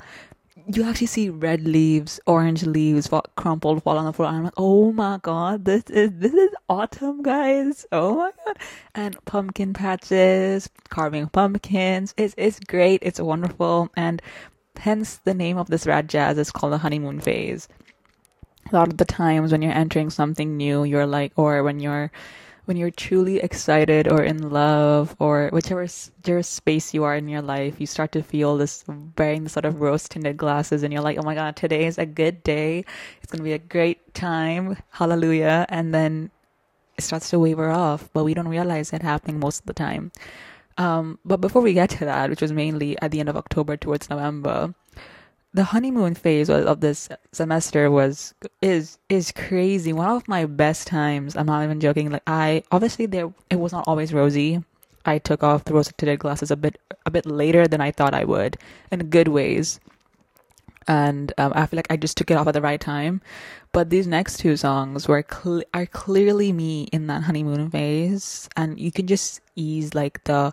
You 0.67 0.83
actually 0.83 1.07
see 1.07 1.31
red 1.31 1.63
leaves, 1.63 2.19
orange 2.27 2.67
leaves, 2.67 3.07
fall, 3.07 3.25
crumpled, 3.37 3.85
fall 3.85 3.97
on 3.97 4.07
the 4.07 4.13
floor. 4.13 4.27
I'm 4.27 4.43
like, 4.43 4.55
oh 4.57 4.91
my 4.91 5.21
god, 5.23 5.65
this 5.65 5.85
is 5.85 6.11
this 6.15 6.35
is 6.35 6.51
autumn, 6.69 7.23
guys. 7.23 7.87
Oh 7.93 8.17
my 8.17 8.33
god! 8.45 8.59
And 8.97 9.17
pumpkin 9.25 9.73
patches, 9.73 10.69
carving 10.89 11.29
pumpkins. 11.29 12.13
It's 12.17 12.35
it's 12.37 12.59
great. 12.59 13.05
It's 13.05 13.21
wonderful, 13.21 13.89
and 13.97 14.21
hence 14.77 15.19
the 15.19 15.35
name 15.35 15.59
of 15.59 15.69
this 15.69 15.87
rad 15.87 16.09
jazz 16.09 16.39
is 16.39 16.51
called 16.51 16.73
the 16.73 16.79
honeymoon 16.79 17.21
phase 17.21 17.69
a 18.71 18.75
lot 18.75 18.89
of 18.89 18.97
the 18.97 19.05
times 19.05 19.53
when 19.53 19.63
you're 19.63 19.73
entering 19.73 20.11
something 20.11 20.57
new 20.57 20.85
you're 20.85 21.07
like 21.07 21.33
or 21.37 21.63
when 21.63 21.81
you're 21.81 22.11
when 22.67 22.77
you're 22.77 22.91
truly 22.91 23.39
excited 23.39 24.09
or 24.09 24.23
in 24.23 24.51
love 24.51 25.15
or 25.21 25.49
whichever, 25.53 25.87
space 25.87 26.93
you 26.93 27.05
are 27.05 27.15
in 27.15 27.29
your 27.29 27.41
life, 27.41 27.81
you 27.81 27.87
start 27.87 28.11
to 28.13 28.23
feel 28.23 28.57
this 28.57 28.85
wearing 29.17 29.45
the 29.45 29.51
sort 29.51 29.65
of 29.65 29.81
rose 29.81 30.09
tinted 30.09 30.37
glasses 30.37 30.83
and 30.83 30.93
you're 30.93 31.03
like, 31.03 31.17
oh 31.17 31.23
my 31.23 31.35
God, 31.35 31.55
today 31.55 31.87
is 31.87 31.97
a 31.97 32.05
good 32.05 32.43
day. 32.43 32.85
It's 33.23 33.31
going 33.31 33.39
to 33.39 33.45
be 33.45 33.53
a 33.53 33.59
great 33.59 34.15
time. 34.15 34.77
Hallelujah. 34.91 35.67
And 35.69 35.95
then 35.95 36.31
it 36.99 37.03
starts 37.03 37.31
to 37.31 37.39
waver 37.39 37.71
off, 37.71 38.11
but 38.13 38.25
we 38.25 38.35
don't 38.35 38.49
realize 38.49 38.93
it 38.93 39.03
happening 39.03 39.39
most 39.39 39.61
of 39.61 39.67
the 39.67 39.75
time. 39.75 40.11
Um, 40.77 41.21
but 41.25 41.41
before 41.41 41.63
we 41.63 41.73
get 41.73 41.91
to 41.91 42.05
that, 42.05 42.31
which 42.31 42.43
was 42.43 42.53
mainly 42.53 43.01
at 43.01 43.13
the 43.13 43.21
end 43.21 43.29
of 43.29 43.37
October 43.37 43.77
towards 43.77 44.11
November, 44.11 44.75
the 45.57 45.65
honeymoon 45.65 46.15
phase 46.15 46.51
of 46.51 46.81
this 46.81 47.09
semester 47.33 47.91
was 47.91 48.35
is 48.61 48.99
is 49.09 49.33
crazy. 49.33 49.91
One 49.91 50.11
of 50.11 50.29
my 50.29 50.45
best 50.45 50.87
times. 50.87 51.35
I'm 51.35 51.47
not 51.47 51.65
even 51.65 51.81
joking. 51.81 52.11
Like 52.11 52.23
I 52.27 52.63
obviously 52.71 53.07
there 53.07 53.33
it 53.49 53.57
was 53.57 53.73
not 53.73 53.89
always 53.89 54.13
rosy. 54.13 54.63
I 55.07 55.17
took 55.17 55.43
off 55.43 55.65
the 55.65 55.73
rose 55.73 55.91
tinted 55.97 56.19
glasses 56.19 56.51
a 56.51 56.57
bit 56.57 56.79
a 57.07 57.11
bit 57.11 57.25
later 57.25 57.67
than 57.67 57.81
I 57.81 57.91
thought 57.91 58.13
I 58.13 58.25
would, 58.25 58.59
in 58.93 59.09
good 59.09 59.29
ways. 59.29 59.81
And 60.89 61.33
um, 61.39 61.53
I 61.57 61.65
feel 61.65 61.79
like 61.79 61.91
I 61.91 61.97
just 61.97 62.19
took 62.19 62.31
it 62.31 62.37
off 62.37 62.47
at 62.47 62.53
the 62.53 62.61
right 62.61 62.81
time. 62.81 63.23
But 63.73 63.89
these 63.89 64.07
next 64.07 64.37
two 64.37 64.59
songs 64.59 65.09
were 65.09 65.23
cle 65.23 65.63
are 65.73 65.87
clearly 65.87 66.53
me 66.53 66.85
in 66.93 67.07
that 67.07 67.23
honeymoon 67.23 67.71
phase, 67.71 68.47
and 68.57 68.79
you 68.79 68.93
can 68.93 69.07
just 69.07 69.41
ease 69.57 69.95
like 69.95 70.23
the 70.25 70.53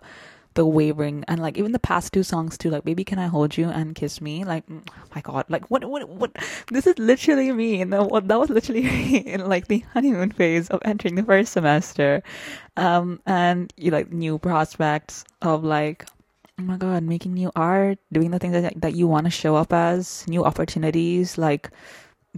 the 0.54 0.64
wavering 0.66 1.24
and 1.28 1.40
like 1.40 1.58
even 1.58 1.72
the 1.72 1.78
past 1.78 2.12
two 2.12 2.22
songs 2.22 2.56
too 2.56 2.70
like 2.70 2.84
baby 2.84 3.04
can 3.04 3.18
i 3.18 3.26
hold 3.26 3.56
you 3.56 3.68
and 3.68 3.94
kiss 3.94 4.20
me? 4.20 4.44
Like 4.44 4.66
mm, 4.66 4.82
oh 4.88 5.08
my 5.14 5.20
god. 5.20 5.46
Like 5.48 5.70
what 5.70 5.84
what 5.84 6.08
what? 6.08 6.32
This 6.70 6.86
is 6.86 6.98
literally 6.98 7.52
me. 7.52 7.80
And 7.80 7.92
that, 7.92 8.08
was 8.08 8.50
literally 8.50 8.82
me 8.90 9.18
in 9.18 9.46
like 9.48 9.68
the 9.68 9.80
honeymoon 9.92 10.30
phase 10.32 10.68
of 10.70 10.80
entering 10.84 11.14
the 11.16 11.22
first 11.22 11.52
semester. 11.52 12.22
Um 12.76 13.20
and 13.26 13.72
you 13.76 13.90
like 13.90 14.12
new 14.12 14.38
prospects 14.38 15.24
of 15.42 15.64
like 15.64 16.06
oh 16.58 16.62
my 16.62 16.76
god 16.76 17.02
making 17.02 17.34
new 17.34 17.50
art 17.56 17.98
doing 18.12 18.30
the 18.30 18.38
things 18.38 18.52
that, 18.52 18.80
that 18.80 18.94
you 18.94 19.08
want 19.08 19.26
to 19.26 19.30
show 19.30 19.56
up 19.56 19.72
as 19.72 20.26
new 20.28 20.44
opportunities 20.44 21.36
like 21.36 21.70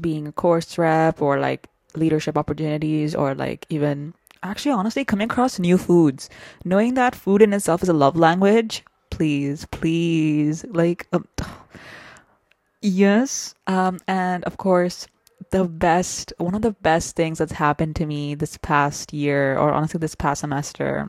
being 0.00 0.26
a 0.26 0.32
course 0.32 0.78
rep 0.78 1.20
or 1.20 1.38
like 1.38 1.68
leadership 1.94 2.37
opportunities 2.37 3.14
or 3.14 3.35
like 3.35 3.66
even 3.68 4.14
actually 4.43 4.73
honestly 4.73 5.05
coming 5.05 5.31
across 5.31 5.59
new 5.59 5.78
foods. 5.78 6.28
Knowing 6.64 6.95
that 6.95 7.14
food 7.14 7.43
in 7.43 7.52
itself 7.52 7.83
is 7.83 7.88
a 7.88 7.93
love 7.93 8.16
language 8.16 8.85
please 9.16 9.66
please 9.71 10.64
like 10.69 11.07
um, 11.12 11.26
yes 12.83 13.55
um 13.66 13.99
and 14.07 14.45
of 14.45 14.59
course 14.59 15.07
the 15.50 15.64
best 15.64 16.33
one 16.38 16.55
of 16.55 16.62
the 16.62 16.73
best 16.83 17.16
things 17.16 17.38
that's 17.38 17.52
happened 17.52 17.97
to 17.97 18.05
me 18.05 18.35
this 18.35 18.59
past 18.59 19.12
year 19.12 19.57
or 19.59 19.73
honestly 19.73 19.99
this 19.99 20.14
past 20.14 20.40
semester 20.43 21.09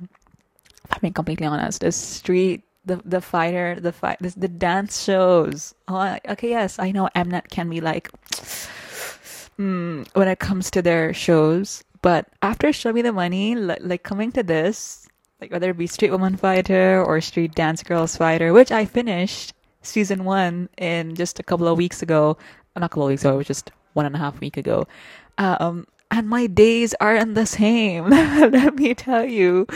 if 0.86 0.93
i'm 0.93 1.00
being 1.01 1.13
completely 1.13 1.46
honest 1.46 1.84
is 1.84 1.96
street 1.96 2.63
the 2.86 2.96
the 3.03 3.19
fighter 3.19 3.77
the 3.81 3.91
fight 3.91 4.17
this, 4.22 4.36
the 4.36 4.48
dance 4.48 5.03
shows. 5.03 5.75
Oh 5.89 6.17
okay 6.29 6.50
yes 6.50 6.79
i 6.79 6.91
know 6.91 7.10
mnet 7.13 7.50
can 7.50 7.69
be 7.69 7.81
like 7.81 8.10
mm, 9.60 10.07
when 10.13 10.27
it 10.29 10.39
comes 10.39 10.72
to 10.72 10.81
their 10.81 11.13
shows 11.13 11.84
but 12.07 12.29
after 12.41 12.71
Show 12.71 12.93
Me 12.93 13.01
the 13.01 13.11
Money, 13.11 13.53
like, 13.53 14.03
coming 14.03 14.31
to 14.31 14.41
this, 14.41 15.09
like 15.41 15.51
whether 15.51 15.71
it 15.71 15.77
be 15.77 15.87
Street 15.87 16.11
Woman 16.11 16.37
Fighter 16.37 17.03
or 17.03 17.19
Street 17.19 17.53
Dance 17.53 17.83
Girls 17.83 18.15
Fighter, 18.15 18.53
which 18.53 18.71
I 18.71 18.85
finished 18.85 19.51
season 19.81 20.23
one 20.23 20.69
in 20.77 21.15
just 21.15 21.37
a 21.37 21.43
couple 21.43 21.67
of 21.67 21.77
weeks 21.77 22.01
ago. 22.01 22.37
Not 22.77 22.85
a 22.85 22.87
couple 22.87 23.03
of 23.03 23.09
weeks 23.09 23.25
ago, 23.25 23.33
it 23.33 23.37
was 23.43 23.47
just 23.47 23.71
one 23.91 24.05
and 24.05 24.15
a 24.15 24.19
half 24.19 24.39
week 24.39 24.55
ago. 24.55 24.87
Um, 25.37 25.85
and 26.09 26.29
my 26.29 26.47
days 26.47 26.95
aren't 26.99 27.35
the 27.35 27.45
same. 27.45 28.09
Let 28.09 28.75
me 28.75 28.93
tell 28.93 29.25
you. 29.25 29.67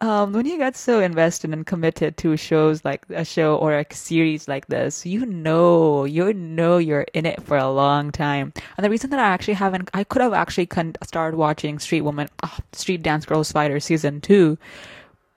Um, 0.00 0.32
when 0.32 0.46
you 0.46 0.58
get 0.58 0.76
so 0.76 1.00
invested 1.00 1.52
and 1.52 1.66
committed 1.66 2.16
to 2.18 2.36
shows 2.36 2.84
like 2.84 3.04
a 3.10 3.24
show 3.24 3.56
or 3.56 3.78
a 3.78 3.86
series 3.92 4.48
like 4.48 4.66
this, 4.66 5.06
you 5.06 5.24
know, 5.24 6.04
you 6.04 6.32
know 6.34 6.78
you're 6.78 7.06
in 7.14 7.26
it 7.26 7.42
for 7.42 7.56
a 7.56 7.70
long 7.70 8.12
time. 8.12 8.52
And 8.76 8.84
the 8.84 8.90
reason 8.90 9.10
that 9.10 9.20
I 9.20 9.28
actually 9.28 9.54
haven't, 9.54 9.90
I 9.94 10.04
could 10.04 10.22
have 10.22 10.34
actually 10.34 10.66
con- 10.66 10.96
started 11.02 11.36
watching 11.36 11.78
Street 11.78 12.02
Woman, 12.02 12.28
oh, 12.42 12.58
Street 12.72 13.02
Dance 13.02 13.24
Girls 13.24 13.50
Fighter 13.50 13.80
season 13.80 14.20
two, 14.20 14.58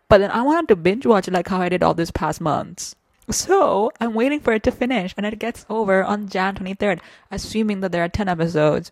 but 0.09 0.17
then 0.17 0.31
I 0.31 0.41
wanted 0.41 0.67
to 0.67 0.75
binge 0.75 1.05
watch 1.05 1.29
it 1.29 1.33
like 1.33 1.47
how 1.47 1.61
I 1.61 1.69
did 1.69 1.83
all 1.83 1.93
these 1.93 2.11
past 2.11 2.41
months. 2.41 2.95
So 3.29 3.91
I'm 4.01 4.13
waiting 4.13 4.41
for 4.41 4.51
it 4.51 4.63
to 4.63 4.71
finish, 4.71 5.13
and 5.15 5.25
it 5.25 5.39
gets 5.39 5.65
over 5.69 6.03
on 6.03 6.27
Jan 6.27 6.55
23rd, 6.55 6.99
assuming 7.31 7.79
that 7.79 7.93
there 7.93 8.03
are 8.03 8.09
10 8.09 8.27
episodes. 8.27 8.91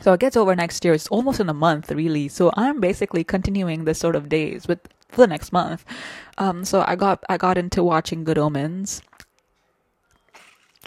So 0.00 0.12
it 0.12 0.20
gets 0.20 0.36
over 0.36 0.54
next 0.56 0.84
year. 0.84 0.94
It's 0.94 1.08
almost 1.08 1.40
in 1.40 1.48
a 1.48 1.54
month, 1.54 1.90
really. 1.90 2.28
So 2.28 2.52
I'm 2.54 2.80
basically 2.80 3.24
continuing 3.24 3.84
this 3.84 3.98
sort 3.98 4.16
of 4.16 4.28
days 4.28 4.66
with 4.66 4.80
for 5.08 5.22
the 5.22 5.26
next 5.26 5.52
month. 5.52 5.84
Um, 6.38 6.64
so 6.64 6.84
I 6.86 6.96
got 6.96 7.22
I 7.28 7.36
got 7.36 7.56
into 7.56 7.82
watching 7.84 8.24
Good 8.24 8.38
Omens. 8.38 9.02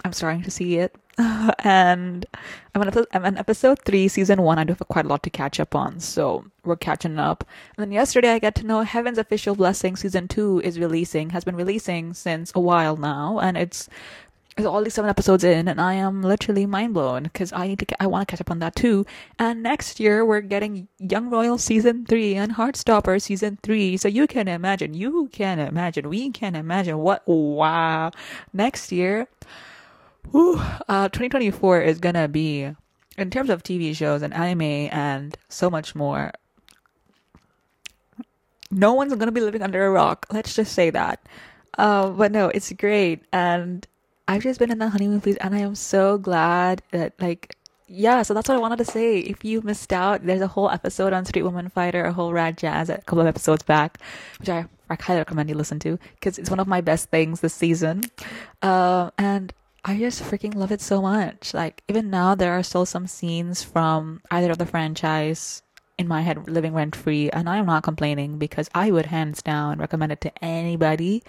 I'm 0.06 0.14
starting 0.14 0.44
to 0.44 0.52
see 0.52 0.78
it, 0.78 0.96
and 1.18 2.26
I'm 2.76 2.82
on, 2.82 2.88
episode, 2.88 3.08
I'm 3.12 3.26
on 3.26 3.38
episode 3.38 3.80
three, 3.84 4.08
season 4.08 4.44
one. 4.44 4.60
I 4.60 4.64
do 4.64 4.74
have 4.74 4.88
quite 4.88 5.06
a 5.06 5.08
lot 5.08 5.24
to 5.24 5.30
catch 5.30 5.60
up 5.60 5.74
on, 5.74 6.00
so 6.00 6.46
we're 6.64 6.76
catching 6.76 7.18
up. 7.18 7.44
And 7.76 7.84
then 7.84 7.92
yesterday, 7.92 8.34
I 8.34 8.40
got 8.40 8.54
to 8.56 8.66
know 8.66 8.82
Heaven's 8.82 9.18
Official 9.18 9.56
Blessing 9.56 9.96
season 9.96 10.28
two 10.28 10.62
is 10.64 10.80
releasing, 10.80 11.32
has 11.32 11.44
been 11.44 11.56
releasing 11.56 12.14
since 12.14 12.52
a 12.54 12.60
while 12.60 12.96
now, 12.96 13.40
and 13.40 13.58
it's 13.58 13.90
it's 14.58 14.66
all 14.66 14.84
these 14.84 14.96
seven 14.96 15.10
episodes 15.10 15.44
in, 15.44 15.68
and 15.68 15.80
I 15.80 15.94
am 15.94 16.24
literally 16.24 16.66
mind 16.66 16.96
blown 16.96 17.24
because 17.24 17.54
I 17.54 17.68
need 17.68 17.80
to. 17.80 18.02
I 18.02 18.08
want 18.08 18.28
to 18.28 18.32
catch 18.32 18.42
up 18.42 18.50
on 18.50 18.60
that 18.60 18.76
too. 18.76 19.06
And 19.38 19.62
next 19.62 20.00
year 20.00 20.26
we're 20.26 20.42
getting 20.42 20.88
Young 20.98 21.30
Royal 21.30 21.60
season 21.60 22.06
three 22.06 22.34
and 22.36 22.56
Heartstopper 22.56 23.22
season 23.22 23.60
three. 23.62 23.98
So 23.98 24.08
you 24.08 24.26
can 24.26 24.48
imagine, 24.48 24.96
you 24.96 25.30
can 25.32 25.60
imagine, 25.60 26.10
we 26.10 26.32
can 26.32 26.56
imagine 26.56 26.98
what. 26.98 27.24
Wow, 27.28 28.12
next 28.52 28.92
year, 28.92 29.28
whew, 30.32 30.60
uh, 30.90 31.10
2024 31.10 31.82
is 31.82 32.00
gonna 32.00 32.28
be 32.28 32.72
in 33.18 33.30
terms 33.30 33.50
of 33.50 33.62
TV 33.64 33.96
shows 33.96 34.22
and 34.24 34.34
anime 34.34 34.90
and 34.92 35.38
so 35.50 35.70
much 35.70 35.94
more. 35.94 36.32
No 38.72 38.94
one's 38.94 39.14
gonna 39.14 39.32
be 39.32 39.42
living 39.42 39.62
under 39.62 39.86
a 39.86 39.92
rock. 39.92 40.26
Let's 40.32 40.56
just 40.56 40.74
say 40.74 40.90
that. 40.90 41.22
Uh, 41.78 42.10
but 42.10 42.32
no, 42.32 42.48
it's 42.48 42.72
great, 42.74 43.22
and 43.32 43.86
I've 44.28 44.44
just 44.44 44.60
been 44.60 44.72
in 44.72 44.78
the 44.80 44.90
honeymoon 44.90 45.22
phase, 45.22 45.38
and 45.38 45.56
I 45.56 45.60
am 45.60 45.76
so 45.76 46.18
glad 46.18 46.82
that 46.92 47.14
like. 47.20 47.56
Yeah, 47.90 48.22
so 48.24 48.34
that's 48.34 48.50
what 48.50 48.58
I 48.58 48.60
wanted 48.60 48.80
to 48.80 48.86
say. 48.86 49.20
If 49.20 49.46
you 49.46 49.62
missed 49.62 49.94
out, 49.94 50.26
there's 50.26 50.42
a 50.42 50.48
whole 50.48 50.70
episode 50.70 51.14
on 51.14 51.24
Street 51.24 51.44
Woman 51.44 51.70
Fighter, 51.70 52.04
a 52.04 52.12
whole 52.12 52.34
rad 52.34 52.58
jazz 52.58 52.90
a 52.90 52.98
couple 52.98 53.22
of 53.22 53.28
episodes 53.28 53.64
back, 53.64 54.00
which 54.40 54.50
I, 54.50 54.66
I 54.90 54.98
highly 55.00 55.20
recommend 55.20 55.48
you 55.48 55.56
listen 55.56 55.80
to 55.80 55.98
because 56.16 56.38
it's 56.38 56.50
one 56.50 56.60
of 56.60 56.68
my 56.68 56.82
best 56.82 57.10
things 57.10 57.40
this 57.40 57.54
season. 57.54 58.04
Uh, 58.62 59.12
and 59.18 59.54
I 59.86 59.98
just 59.98 60.22
freaking 60.22 60.54
love 60.54 60.74
it 60.74 60.82
so 60.82 61.02
much. 61.02 61.54
Like 61.54 61.82
even 61.88 62.10
now, 62.10 62.36
there 62.36 62.52
are 62.52 62.62
still 62.62 62.86
some 62.86 63.08
scenes 63.08 63.64
from 63.64 64.20
either 64.30 64.52
of 64.52 64.58
the 64.58 64.66
franchise 64.66 65.64
in 65.98 66.10
my 66.10 66.22
head 66.22 66.50
living 66.50 66.74
rent 66.74 66.94
free, 66.94 67.30
and 67.30 67.50
I 67.50 67.56
am 67.56 67.66
not 67.66 67.84
complaining 67.84 68.38
because 68.38 68.70
I 68.76 68.92
would 68.92 69.06
hands 69.06 69.42
down 69.42 69.80
recommend 69.80 70.12
it 70.12 70.20
to 70.22 70.44
anybody. 70.44 71.24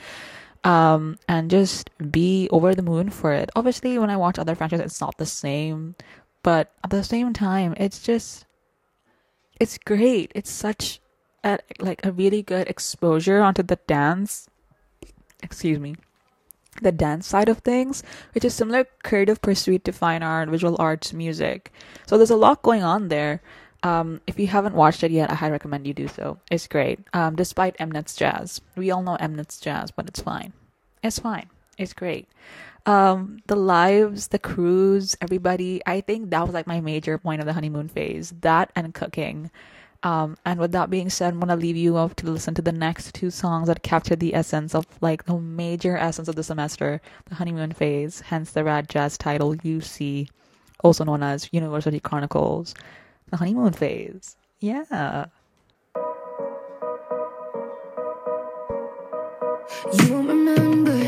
Um, 0.64 1.18
and 1.28 1.50
just 1.50 1.90
be 2.10 2.48
over 2.50 2.74
the 2.74 2.82
moon 2.82 3.10
for 3.10 3.32
it. 3.32 3.48
Obviously, 3.54 3.96
when 3.98 4.10
I 4.10 4.16
watch 4.16 4.38
other 4.38 4.54
franchises, 4.54 4.84
it's 4.86 5.00
not 5.00 5.16
the 5.16 5.26
same, 5.26 5.94
but 6.42 6.72
at 6.82 6.90
the 6.90 7.04
same 7.04 7.32
time, 7.32 7.74
it's 7.76 8.00
just 8.00 8.44
it's 9.60 9.78
great. 9.78 10.32
It's 10.34 10.50
such 10.50 11.00
a, 11.44 11.58
like 11.78 12.04
a 12.04 12.12
really 12.12 12.42
good 12.42 12.68
exposure 12.68 13.40
onto 13.40 13.62
the 13.62 13.78
dance. 13.86 14.48
Excuse 15.42 15.78
me 15.78 15.94
the 16.82 16.92
dance 16.92 17.26
side 17.26 17.48
of 17.48 17.58
things, 17.58 18.02
which 18.34 18.44
is 18.44 18.54
similar 18.54 18.86
creative 19.02 19.40
pursuit 19.42 19.84
to 19.84 19.92
fine 19.92 20.22
art, 20.22 20.48
visual 20.48 20.76
arts, 20.78 21.12
music. 21.12 21.72
So 22.06 22.16
there's 22.16 22.30
a 22.30 22.36
lot 22.36 22.62
going 22.62 22.82
on 22.82 23.08
there. 23.08 23.42
Um, 23.82 24.20
if 24.26 24.38
you 24.38 24.46
haven't 24.48 24.74
watched 24.74 25.04
it 25.04 25.10
yet, 25.10 25.30
I 25.30 25.34
highly 25.34 25.52
recommend 25.52 25.86
you 25.86 25.94
do 25.94 26.08
so. 26.08 26.38
It's 26.50 26.66
great. 26.66 27.00
Um, 27.12 27.36
despite 27.36 27.78
Mnet's 27.78 28.16
jazz, 28.16 28.60
we 28.76 28.90
all 28.90 29.02
know 29.02 29.16
Mnet's 29.20 29.60
jazz, 29.60 29.90
but 29.90 30.08
it's 30.08 30.20
fine. 30.20 30.52
It's 31.02 31.18
fine. 31.18 31.48
It's 31.78 31.92
great. 31.92 32.28
Um, 32.86 33.40
the 33.46 33.56
lives, 33.56 34.28
the 34.28 34.38
crews, 34.38 35.16
everybody. 35.20 35.80
I 35.86 36.00
think 36.00 36.30
that 36.30 36.44
was 36.44 36.54
like 36.54 36.66
my 36.66 36.80
major 36.80 37.18
point 37.18 37.40
of 37.40 37.46
the 37.46 37.52
honeymoon 37.52 37.88
phase. 37.88 38.34
That 38.40 38.72
and 38.74 38.92
cooking. 38.94 39.50
Um, 40.02 40.36
and 40.44 40.60
with 40.60 40.72
that 40.72 40.90
being 40.90 41.10
said, 41.10 41.34
I'm 41.34 41.40
gonna 41.40 41.56
leave 41.56 41.76
you 41.76 41.96
up 41.96 42.14
to 42.16 42.30
listen 42.30 42.54
to 42.54 42.62
the 42.62 42.72
next 42.72 43.14
two 43.14 43.30
songs 43.30 43.66
that 43.66 43.82
capture 43.82 44.16
the 44.16 44.34
essence 44.34 44.74
of 44.74 44.86
like 45.00 45.24
the 45.24 45.38
major 45.38 45.96
essence 45.96 46.28
of 46.28 46.36
the 46.36 46.44
semester, 46.44 47.00
the 47.26 47.34
honeymoon 47.34 47.72
phase, 47.72 48.20
hence 48.20 48.52
the 48.52 48.64
rad 48.64 48.88
jazz 48.88 49.18
title 49.18 49.54
UC, 49.56 50.28
also 50.84 51.04
known 51.04 51.22
as 51.22 51.48
University 51.52 51.98
Chronicles, 51.98 52.74
the 53.30 53.36
honeymoon 53.36 53.72
phase. 53.72 54.36
Yeah. 54.60 55.26
You 59.94 60.12
won't 60.12 60.28
remember 60.28 60.98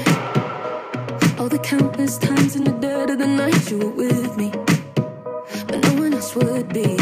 all 1.38 1.48
the 1.48 1.60
countless 1.62 2.18
times 2.18 2.56
in 2.56 2.64
the 2.64 2.72
dead 2.72 3.10
of 3.10 3.18
the 3.18 3.26
night 3.26 3.70
you 3.70 3.78
were 3.78 3.90
with 3.90 4.36
me, 4.36 4.50
but 5.66 5.78
no 5.84 5.94
one 5.94 6.14
else 6.14 6.34
would 6.36 6.72
be. 6.72 6.98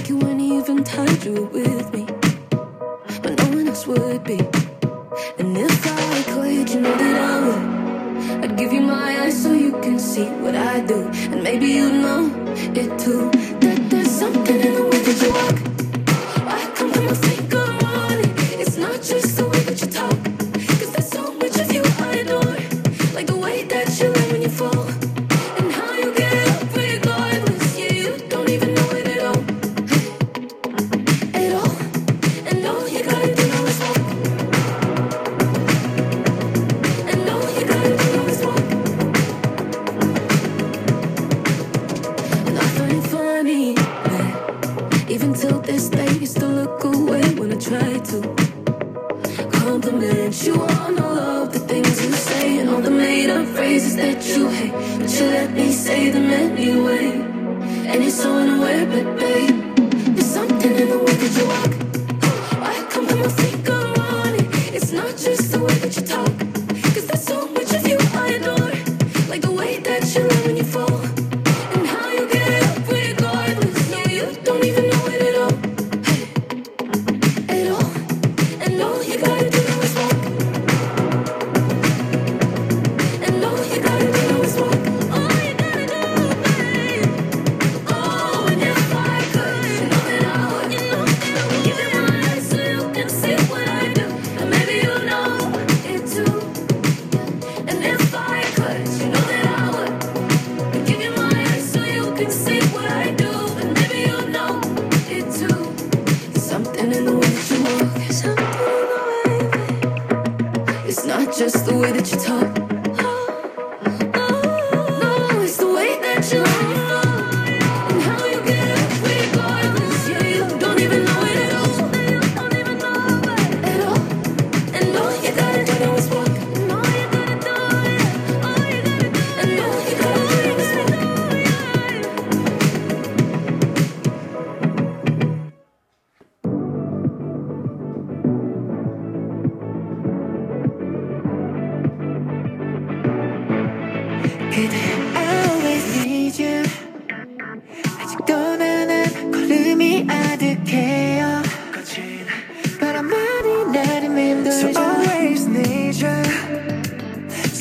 see 10.13 10.29
what 10.45 10.55
I 10.55 10.81
do, 10.81 11.09
and 11.33 11.43
maybe 11.43 11.69
you 11.69 11.89
know 11.91 12.21
it 12.75 12.91
too. 12.99 13.31
That 13.61 13.79
there's 13.89 14.11
something. 14.11 14.72
just 65.17 65.53
the 65.53 65.59
way 65.59 65.75
that 65.75 65.97
you 65.97 66.03
talk. 66.03 66.32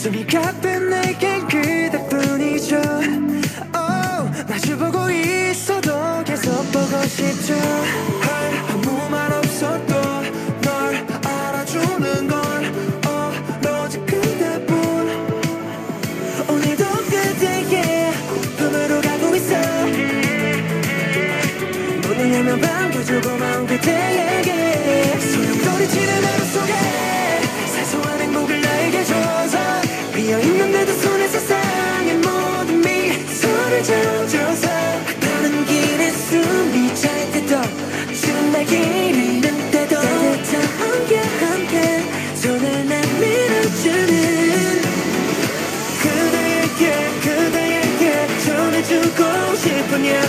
숨이 0.02 0.26
가쁜 0.26 0.90
내겐 0.90 1.48
그 1.48 1.71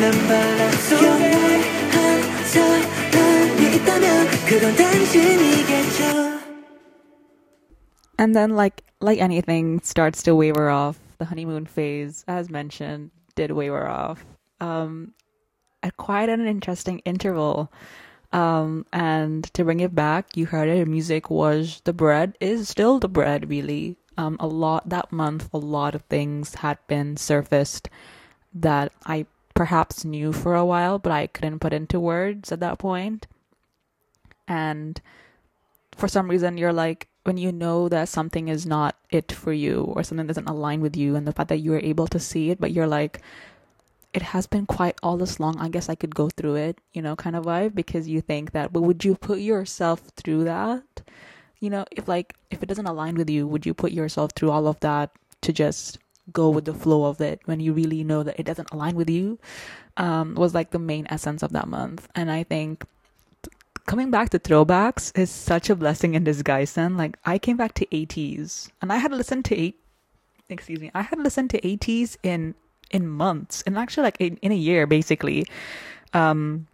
한 0.00 0.12
바람 0.26 0.70
속에 0.72 1.32
한 1.90 2.44
사람이 2.44 3.76
있다면 3.76 4.26
그건 4.48 4.76
당신이겠죠 4.76 6.36
And 8.18 8.34
then, 8.34 8.56
like 8.56 8.82
like 9.00 9.20
anything, 9.20 9.80
starts 9.82 10.22
to 10.22 10.34
waver 10.34 10.70
off. 10.70 10.98
The 11.18 11.26
honeymoon 11.26 11.66
phase, 11.66 12.24
as 12.26 12.48
mentioned, 12.48 13.10
did 13.34 13.50
waver 13.50 13.86
off. 13.86 14.24
Um, 14.60 15.12
at 15.82 15.96
quite 15.98 16.28
an 16.28 16.46
interesting 16.46 17.00
interval. 17.00 17.70
Um, 18.32 18.86
and 18.92 19.44
to 19.54 19.64
bring 19.64 19.80
it 19.80 19.94
back, 19.94 20.36
you 20.36 20.46
heard 20.46 20.68
it. 20.68 20.88
Music 20.88 21.30
was 21.30 21.80
the 21.84 21.92
bread, 21.92 22.36
is 22.40 22.68
still 22.68 22.98
the 22.98 23.08
bread, 23.08 23.48
really. 23.48 23.96
Um, 24.18 24.36
a 24.40 24.46
lot 24.46 24.88
that 24.88 25.12
month, 25.12 25.48
a 25.52 25.58
lot 25.58 25.94
of 25.94 26.02
things 26.02 26.54
had 26.54 26.78
been 26.88 27.16
surfaced 27.16 27.90
that 28.54 28.92
I 29.04 29.26
perhaps 29.61 30.03
knew 30.03 30.33
for 30.33 30.55
a 30.55 30.65
while, 30.65 30.97
but 30.97 31.11
I 31.11 31.27
couldn't 31.27 31.59
put 31.59 31.71
into 31.71 31.99
words 31.99 32.51
at 32.51 32.61
that 32.61 32.79
point. 32.79 33.27
And 34.47 34.99
for 35.95 36.07
some 36.07 36.31
reason, 36.31 36.57
you're 36.57 36.73
like, 36.73 37.09
when 37.25 37.37
you 37.37 37.51
know 37.51 37.87
that 37.87 38.09
something 38.09 38.47
is 38.47 38.65
not 38.65 38.95
it 39.11 39.31
for 39.31 39.53
you 39.53 39.83
or 39.83 40.01
something 40.01 40.25
doesn't 40.25 40.49
align 40.49 40.81
with 40.81 40.97
you, 40.97 41.15
and 41.15 41.27
the 41.27 41.31
fact 41.31 41.49
that 41.49 41.59
you 41.59 41.75
are 41.75 41.79
able 41.91 42.07
to 42.07 42.19
see 42.19 42.49
it, 42.49 42.59
but 42.59 42.71
you're 42.71 42.87
like, 42.87 43.21
it 44.13 44.23
has 44.33 44.47
been 44.47 44.65
quite 44.65 44.97
all 45.03 45.15
this 45.15 45.39
long. 45.39 45.59
I 45.59 45.69
guess 45.69 45.89
I 45.89 45.93
could 45.93 46.15
go 46.15 46.29
through 46.29 46.55
it, 46.55 46.81
you 46.91 47.03
know, 47.03 47.15
kind 47.15 47.35
of 47.35 47.45
vibe 47.45 47.75
because 47.75 48.07
you 48.07 48.19
think 48.19 48.53
that, 48.53 48.73
but 48.73 48.81
would 48.81 49.05
you 49.05 49.13
put 49.13 49.41
yourself 49.41 50.01
through 50.17 50.45
that? 50.45 51.03
You 51.59 51.69
know, 51.69 51.85
if 51.91 52.07
like, 52.07 52.33
if 52.49 52.63
it 52.63 52.65
doesn't 52.65 52.87
align 52.87 53.13
with 53.13 53.29
you, 53.29 53.45
would 53.45 53.67
you 53.67 53.75
put 53.75 53.91
yourself 53.91 54.31
through 54.31 54.49
all 54.49 54.65
of 54.65 54.79
that 54.79 55.11
to 55.41 55.53
just 55.53 55.99
go 56.33 56.49
with 56.49 56.65
the 56.65 56.73
flow 56.73 57.05
of 57.05 57.21
it 57.21 57.41
when 57.45 57.59
you 57.59 57.73
really 57.73 58.03
know 58.03 58.23
that 58.23 58.39
it 58.39 58.45
doesn't 58.45 58.71
align 58.71 58.95
with 58.95 59.09
you? 59.09 59.39
Um, 59.97 60.35
was 60.35 60.53
like 60.53 60.71
the 60.71 60.79
main 60.79 61.05
essence 61.09 61.43
of 61.43 61.51
that 61.51 61.67
month. 61.67 62.07
And 62.15 62.31
I 62.31 62.43
think 62.43 62.85
coming 63.85 64.11
back 64.11 64.29
to 64.29 64.39
throwbacks 64.39 65.17
is 65.17 65.29
such 65.29 65.69
a 65.69 65.75
blessing 65.75 66.13
in 66.13 66.23
disguise 66.23 66.73
then 66.73 66.97
like 66.97 67.17
i 67.25 67.37
came 67.37 67.57
back 67.57 67.73
to 67.73 67.85
80s 67.87 68.69
and 68.81 68.93
i 68.93 68.97
had 68.97 69.11
listened 69.11 69.45
to 69.45 69.57
eight 69.57 69.79
excuse 70.49 70.79
me 70.79 70.91
i 70.93 71.01
had 71.01 71.19
listened 71.19 71.49
to 71.49 71.59
80s 71.61 72.17
in 72.23 72.55
in 72.91 73.07
months 73.07 73.63
and 73.65 73.77
actually 73.77 74.03
like 74.03 74.17
in, 74.19 74.37
in 74.37 74.51
a 74.51 74.55
year 74.55 74.85
basically 74.85 75.45
um 76.13 76.67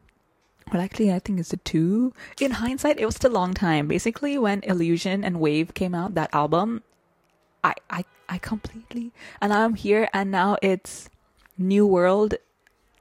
well 0.72 0.82
actually 0.82 1.12
i 1.12 1.20
think 1.20 1.40
it's 1.40 1.54
a 1.54 1.58
two 1.58 2.14
in 2.42 2.52
hindsight 2.52 3.00
it 3.00 3.06
was 3.06 3.24
a 3.24 3.30
long 3.30 3.54
time 3.54 3.88
basically 3.88 4.38
when 4.38 4.62
illusion 4.64 5.24
and 5.24 5.40
wave 5.40 5.74
came 5.74 5.96
out 5.96 6.16
that 6.16 6.30
album 6.34 6.84
i 7.64 7.74
i 7.90 8.04
i 8.30 8.38
completely 8.38 9.12
and 9.42 9.54
i'm 9.54 9.76
here 9.76 10.10
and 10.14 10.32
now 10.32 10.58
it's 10.62 11.10
new 11.58 11.86
world 11.86 12.36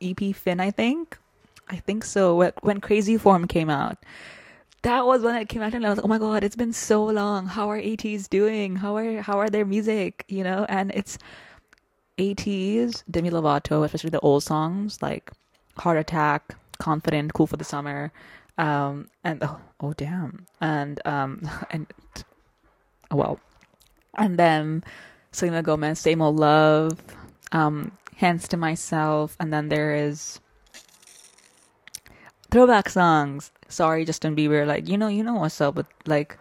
ep 0.01 0.21
fin 0.35 0.61
i 0.61 0.71
think 0.71 1.19
I 1.69 1.77
think 1.77 2.05
so. 2.05 2.37
When, 2.37 2.53
when 2.63 2.81
Crazy 2.81 3.17
Form 3.19 3.47
came 3.47 3.71
out, 3.71 3.99
that 4.83 5.05
was 5.05 5.23
when 5.23 5.37
it 5.37 5.49
came 5.49 5.63
out, 5.63 5.75
and 5.75 5.85
I 5.85 5.89
was 5.89 5.99
like, 5.99 6.05
"Oh 6.05 6.09
my 6.09 6.19
god, 6.19 6.45
it's 6.45 6.57
been 6.57 6.73
so 6.73 7.05
long. 7.05 7.47
How 7.47 7.71
are 7.71 7.81
ATEEZ 7.81 8.29
doing? 8.29 8.77
How 8.77 8.97
are 8.97 9.21
how 9.21 9.39
are 9.39 9.51
their 9.51 9.65
music? 9.65 10.25
You 10.29 10.45
know?" 10.45 10.65
And 10.69 10.93
it's 10.95 11.19
ATEEZ, 12.19 13.05
Demi 13.11 13.31
Lovato, 13.31 13.85
especially 13.85 14.11
the 14.11 14.21
old 14.21 14.43
songs 14.45 15.03
like 15.03 15.33
"Heart 15.79 15.99
Attack," 15.99 16.55
"Confident," 16.79 17.35
"Cool 17.35 17.49
for 17.49 17.57
the 17.57 17.65
Summer," 17.65 18.13
um, 18.59 19.09
and 19.25 19.43
oh, 19.43 19.59
oh 19.81 19.93
damn, 19.93 20.47
and 20.61 21.01
um, 21.05 21.49
and 21.71 21.87
well, 23.11 23.41
and 24.15 24.39
then 24.39 24.85
Selena 25.37 25.63
Gomez, 25.63 26.01
"Same 26.01 26.23
Old 26.23 26.41
Love," 26.41 26.99
um, 27.53 27.93
"Hands 28.17 28.41
to 28.49 28.57
Myself," 28.57 29.37
and 29.39 29.53
then 29.53 29.69
there 29.69 29.95
is 29.95 30.41
throwback 32.51 32.89
songs. 32.89 33.53
Sorry, 33.69 34.05
Justin 34.07 34.35
Bieber. 34.35 34.67
Like, 34.67 34.89
you 34.89 34.97
know, 34.97 35.09
you 35.09 35.23
know 35.23 35.35
what's 35.35 35.61
up 35.61 35.77
with 35.77 35.87
like. 36.07 36.39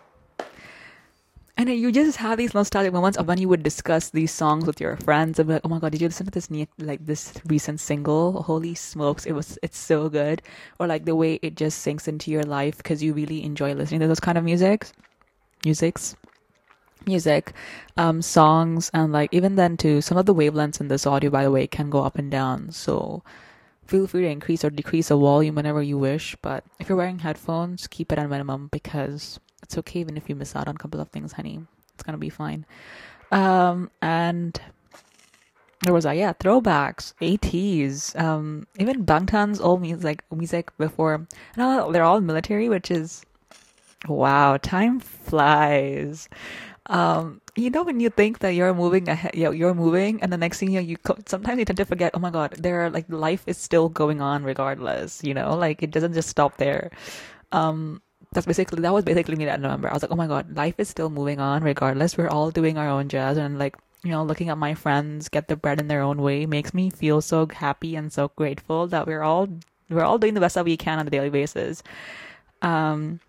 And 1.57 1.69
you 1.69 1.91
just 1.91 2.17
have 2.17 2.37
these 2.37 2.53
nostalgic 2.53 2.91
moments 2.91 3.17
of 3.17 3.27
when 3.27 3.37
you 3.37 3.47
would 3.47 3.63
discuss 3.63 4.09
these 4.09 4.31
songs 4.31 4.65
with 4.65 4.81
your 4.81 4.97
friends 4.97 5.39
and 5.39 5.47
be 5.47 5.53
like, 5.53 5.61
"Oh 5.63 5.69
my 5.69 5.79
god, 5.79 5.91
did 5.91 6.01
you 6.01 6.07
listen 6.07 6.25
to 6.25 6.31
this 6.31 6.51
new, 6.51 6.67
like 6.79 7.05
this 7.05 7.33
recent 7.47 7.79
single? 7.79 8.43
Holy 8.43 8.75
smokes, 8.75 9.25
it 9.25 9.31
was 9.31 9.57
it's 9.61 9.77
so 9.77 10.09
good!" 10.09 10.41
Or 10.79 10.87
like 10.87 11.05
the 11.05 11.15
way 11.15 11.39
it 11.41 11.55
just 11.55 11.79
sinks 11.79 12.07
into 12.07 12.31
your 12.31 12.43
life 12.43 12.77
because 12.77 13.01
you 13.03 13.13
really 13.13 13.43
enjoy 13.43 13.73
listening 13.73 14.01
to 14.01 14.07
those 14.07 14.19
kind 14.19 14.37
of 14.37 14.43
music, 14.43 14.87
musics, 15.63 16.15
music, 17.07 17.53
um, 17.97 18.21
songs, 18.21 18.89
and 18.93 19.11
like 19.11 19.33
even 19.33 19.55
then 19.55 19.77
too, 19.77 20.01
some 20.01 20.17
of 20.17 20.25
the 20.25 20.35
wavelengths 20.35 20.81
in 20.81 20.87
this 20.87 21.05
audio, 21.05 21.29
by 21.29 21.43
the 21.43 21.51
way, 21.51 21.67
can 21.67 21.89
go 21.89 22.03
up 22.03 22.17
and 22.17 22.31
down. 22.31 22.71
So 22.71 23.23
feel 23.85 24.07
free 24.07 24.23
to 24.23 24.29
increase 24.29 24.63
or 24.63 24.69
decrease 24.69 25.09
the 25.09 25.17
volume 25.17 25.55
whenever 25.55 25.81
you 25.81 25.97
wish. 25.97 26.35
But 26.41 26.63
if 26.79 26.89
you're 26.89 26.97
wearing 26.97 27.19
headphones, 27.19 27.87
keep 27.87 28.11
it 28.11 28.19
at 28.19 28.29
minimum 28.29 28.69
because 28.71 29.39
it's 29.63 29.77
okay 29.77 29.99
even 29.99 30.17
if 30.17 30.29
you 30.29 30.35
miss 30.35 30.55
out 30.55 30.67
on 30.67 30.75
a 30.75 30.79
couple 30.79 30.99
of 30.99 31.09
things, 31.09 31.33
honey. 31.33 31.61
It's 31.93 32.03
gonna 32.03 32.17
be 32.17 32.29
fine. 32.29 32.65
Um, 33.31 33.89
and 34.01 34.59
there 35.81 35.93
was 35.93 36.03
that, 36.03 36.17
yeah, 36.17 36.33
throwbacks, 36.33 37.13
ATEEZ, 37.21 38.19
um, 38.19 38.67
even 38.79 39.05
Bangtan's 39.05 39.61
old 39.61 39.81
music, 39.81 40.23
music 40.33 40.75
before. 40.77 41.27
No, 41.57 41.91
they're 41.91 42.03
all 42.03 42.21
military, 42.21 42.69
which 42.69 42.89
is 42.89 43.23
wow. 44.07 44.57
Time 44.57 44.99
flies. 44.99 46.27
Um, 46.87 47.41
you 47.55 47.69
know 47.71 47.83
when 47.83 47.99
you 47.99 48.09
think 48.09 48.39
that 48.39 48.53
you're 48.53 48.73
moving 48.73 49.09
ahead, 49.09 49.33
you 49.33 49.45
know, 49.45 49.51
you're 49.51 49.73
moving, 49.73 50.21
and 50.21 50.31
the 50.31 50.37
next 50.37 50.59
thing 50.59 50.69
you 50.71 50.81
know, 50.81 50.85
you 50.85 50.97
co- 50.97 51.17
sometimes 51.25 51.57
you 51.59 51.65
tend 51.65 51.77
to 51.77 51.85
forget. 51.85 52.11
Oh 52.13 52.19
my 52.19 52.29
god, 52.29 52.53
there 52.59 52.85
are 52.85 52.89
like 52.89 53.05
life 53.09 53.43
is 53.47 53.57
still 53.57 53.89
going 53.89 54.21
on 54.21 54.43
regardless. 54.43 55.23
You 55.23 55.33
know, 55.33 55.55
like 55.55 55.81
it 55.81 55.91
doesn't 55.91 56.13
just 56.13 56.29
stop 56.29 56.57
there. 56.57 56.91
Um, 57.51 58.01
that's 58.33 58.45
basically 58.45 58.81
that 58.81 58.93
was 58.93 59.03
basically 59.03 59.35
me 59.35 59.45
that 59.45 59.61
November. 59.61 59.89
I 59.89 59.93
was 59.93 60.03
like, 60.03 60.11
oh 60.11 60.15
my 60.19 60.27
god, 60.27 60.55
life 60.55 60.75
is 60.77 60.89
still 60.89 61.09
moving 61.09 61.39
on 61.39 61.63
regardless. 61.63 62.17
We're 62.17 62.29
all 62.29 62.51
doing 62.51 62.77
our 62.77 62.87
own 62.89 63.09
jazz, 63.09 63.37
and 63.37 63.57
like 63.57 63.75
you 64.03 64.11
know, 64.11 64.23
looking 64.23 64.49
at 64.49 64.57
my 64.57 64.75
friends 64.75 65.29
get 65.29 65.47
the 65.47 65.55
bread 65.55 65.79
in 65.79 65.87
their 65.87 66.01
own 66.01 66.21
way 66.21 66.45
makes 66.45 66.73
me 66.73 66.91
feel 66.91 67.21
so 67.21 67.47
happy 67.47 67.95
and 67.95 68.13
so 68.13 68.29
grateful 68.35 68.85
that 68.87 69.07
we're 69.07 69.23
all 69.23 69.49
we're 69.89 70.03
all 70.03 70.19
doing 70.19 70.35
the 70.35 70.39
best 70.39 70.55
that 70.55 70.65
we 70.65 70.77
can 70.77 70.99
on 70.99 71.07
a 71.07 71.09
daily 71.09 71.29
basis. 71.29 71.81
Um, 72.61 73.19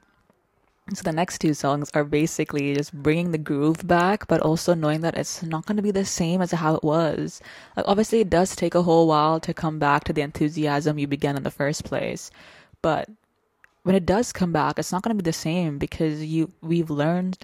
so 0.94 1.02
the 1.02 1.12
next 1.12 1.38
two 1.38 1.52
songs 1.52 1.90
are 1.94 2.04
basically 2.04 2.74
just 2.74 2.92
bringing 2.92 3.32
the 3.32 3.38
groove 3.38 3.86
back, 3.86 4.28
but 4.28 4.40
also 4.40 4.72
knowing 4.74 5.00
that 5.00 5.16
it's 5.16 5.42
not 5.42 5.66
going 5.66 5.76
to 5.76 5.82
be 5.82 5.90
the 5.90 6.04
same 6.04 6.40
as 6.40 6.52
how 6.52 6.76
it 6.76 6.84
was. 6.84 7.40
Like 7.76 7.86
obviously, 7.88 8.20
it 8.20 8.30
does 8.30 8.54
take 8.54 8.74
a 8.76 8.82
whole 8.82 9.08
while 9.08 9.40
to 9.40 9.52
come 9.52 9.78
back 9.80 10.04
to 10.04 10.12
the 10.12 10.22
enthusiasm 10.22 10.98
you 10.98 11.08
began 11.08 11.36
in 11.36 11.42
the 11.42 11.50
first 11.50 11.84
place, 11.84 12.30
but 12.82 13.08
when 13.82 13.96
it 13.96 14.06
does 14.06 14.32
come 14.32 14.52
back, 14.52 14.78
it's 14.78 14.92
not 14.92 15.02
going 15.02 15.16
to 15.16 15.22
be 15.22 15.28
the 15.28 15.32
same 15.32 15.78
because 15.78 16.24
you 16.24 16.52
we've 16.60 16.90
learned 16.90 17.38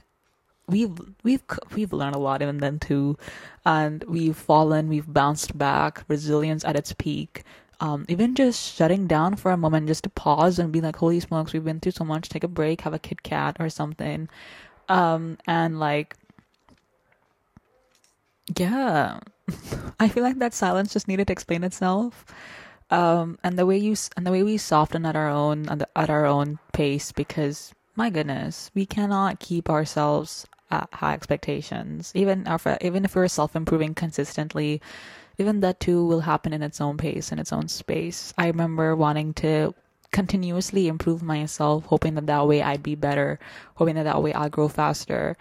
we've 0.68 0.98
we've 1.22 1.42
we've 1.74 1.92
learned 1.92 2.16
a 2.16 2.18
lot 2.18 2.42
even 2.42 2.58
then 2.58 2.78
too, 2.78 3.16
and 3.64 4.04
we've 4.04 4.36
fallen, 4.36 4.88
we've 4.88 5.12
bounced 5.12 5.56
back, 5.56 6.04
resilience 6.08 6.64
at 6.64 6.76
its 6.76 6.92
peak. 6.94 7.44
Um, 7.82 8.06
even 8.08 8.36
just 8.36 8.76
shutting 8.76 9.08
down 9.08 9.34
for 9.34 9.50
a 9.50 9.56
moment, 9.56 9.88
just 9.88 10.04
to 10.04 10.10
pause 10.10 10.60
and 10.60 10.70
be 10.70 10.80
like, 10.80 10.94
"Holy 10.96 11.18
smokes, 11.18 11.52
we've 11.52 11.64
been 11.64 11.80
through 11.80 11.98
so 11.98 12.04
much. 12.04 12.28
Take 12.28 12.44
a 12.44 12.48
break, 12.48 12.82
have 12.82 12.94
a 12.94 12.98
Kit 12.98 13.24
Kat 13.24 13.56
or 13.58 13.68
something," 13.68 14.28
um, 14.88 15.36
and 15.48 15.80
like, 15.80 16.14
yeah, 18.56 19.18
I 20.00 20.06
feel 20.08 20.22
like 20.22 20.38
that 20.38 20.54
silence 20.54 20.92
just 20.92 21.08
needed 21.08 21.26
to 21.26 21.32
explain 21.32 21.64
itself. 21.64 22.24
Um, 22.90 23.38
and 23.42 23.58
the 23.58 23.66
way 23.66 23.78
you 23.78 23.96
and 24.16 24.24
the 24.24 24.30
way 24.30 24.44
we 24.44 24.58
soften 24.58 25.04
at 25.04 25.16
our 25.16 25.28
own 25.28 25.68
at, 25.68 26.10
our 26.10 26.24
own 26.26 26.60
pace 26.72 27.10
because 27.10 27.74
my 27.96 28.10
goodness, 28.10 28.70
we 28.74 28.86
cannot 28.86 29.40
keep 29.40 29.68
ourselves 29.68 30.46
at 30.70 30.88
high 30.92 31.14
expectations. 31.14 32.12
Even 32.14 32.46
our, 32.46 32.60
even 32.80 33.04
if 33.04 33.16
we're 33.16 33.26
self 33.28 33.56
improving 33.56 33.94
consistently, 33.94 34.80
even 35.42 35.60
that 35.60 35.80
too 35.80 36.06
will 36.06 36.20
happen 36.20 36.52
in 36.52 36.62
its 36.62 36.80
own 36.80 36.96
pace 36.96 37.32
in 37.32 37.38
its 37.38 37.52
own 37.52 37.68
space. 37.68 38.32
I 38.38 38.46
remember 38.46 38.94
wanting 38.94 39.34
to 39.42 39.74
continuously 40.12 40.86
improve 40.86 41.22
myself, 41.22 41.86
hoping 41.86 42.14
that 42.14 42.26
that 42.26 42.46
way 42.46 42.62
I'd 42.62 42.82
be 42.82 42.94
better, 42.94 43.40
hoping 43.74 43.96
that 43.96 44.04
that 44.04 44.22
way 44.22 44.32
I'll 44.32 44.48
grow 44.48 44.68
faster. 44.68 45.36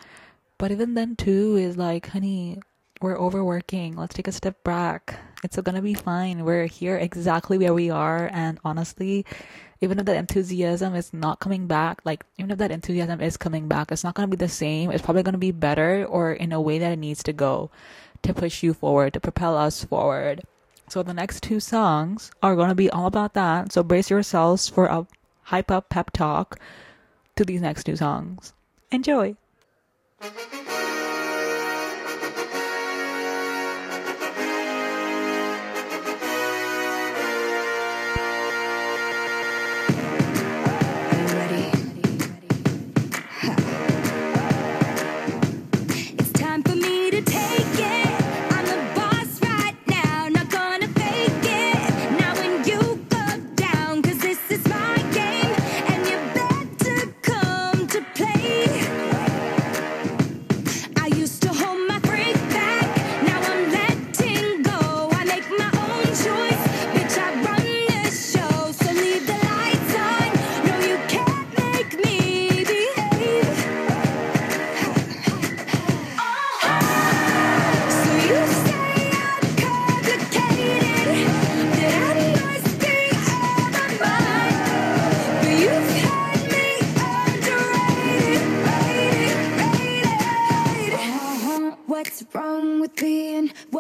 But 0.58 0.72
even 0.72 0.96
then 0.96 1.16
too 1.16 1.56
is 1.56 1.78
like, 1.78 2.08
honey, 2.08 2.58
we're 3.02 3.18
overworking. 3.18 3.96
Let's 3.96 4.16
take 4.16 4.28
a 4.28 4.32
step 4.32 4.64
back. 4.64 5.20
It's 5.44 5.58
gonna 5.58 5.82
be 5.82 5.94
fine. 5.94 6.46
We're 6.46 6.66
here 6.66 6.98
exactly 6.98 7.58
where 7.58 7.74
we 7.74 7.90
are, 7.90 8.30
and 8.32 8.60
honestly, 8.64 9.26
even 9.82 10.00
if 10.00 10.06
that 10.06 10.18
enthusiasm 10.18 10.94
is 10.94 11.12
not 11.14 11.40
coming 11.40 11.66
back, 11.68 12.02
like 12.06 12.24
even 12.38 12.52
if 12.52 12.58
that 12.60 12.72
enthusiasm 12.72 13.22
is 13.22 13.38
coming 13.38 13.68
back, 13.68 13.92
it's 13.92 14.04
not 14.04 14.14
gonna 14.14 14.28
be 14.28 14.38
the 14.38 14.48
same. 14.50 14.92
It's 14.92 15.02
probably 15.02 15.24
gonna 15.24 15.38
be 15.38 15.52
better 15.52 16.06
or 16.06 16.34
in 16.34 16.54
a 16.54 16.62
way 16.62 16.78
that 16.80 16.94
it 16.94 17.00
needs 17.00 17.24
to 17.24 17.34
go 17.34 17.72
to 18.24 18.34
push 18.34 18.64
you 18.64 18.74
forward, 18.74 19.14
to 19.14 19.20
propel 19.20 19.58
us 19.58 19.84
forward. 19.84 20.42
So 20.90 21.04
the 21.04 21.14
next 21.14 21.44
two 21.44 21.60
songs 21.60 22.32
are 22.44 22.56
gonna 22.56 22.76
be 22.76 22.90
all 22.90 23.06
about 23.06 23.34
that. 23.34 23.72
So 23.72 23.84
brace 23.84 24.10
yourselves 24.10 24.68
for 24.68 24.86
a 24.88 25.08
hype 25.44 25.72
up 25.72 25.90
pep 25.90 26.12
talk 26.12 26.60
to 27.36 27.46
these 27.46 27.62
next 27.62 27.86
two 27.86 27.96
songs. 27.96 28.54
Enjoy. 28.92 29.36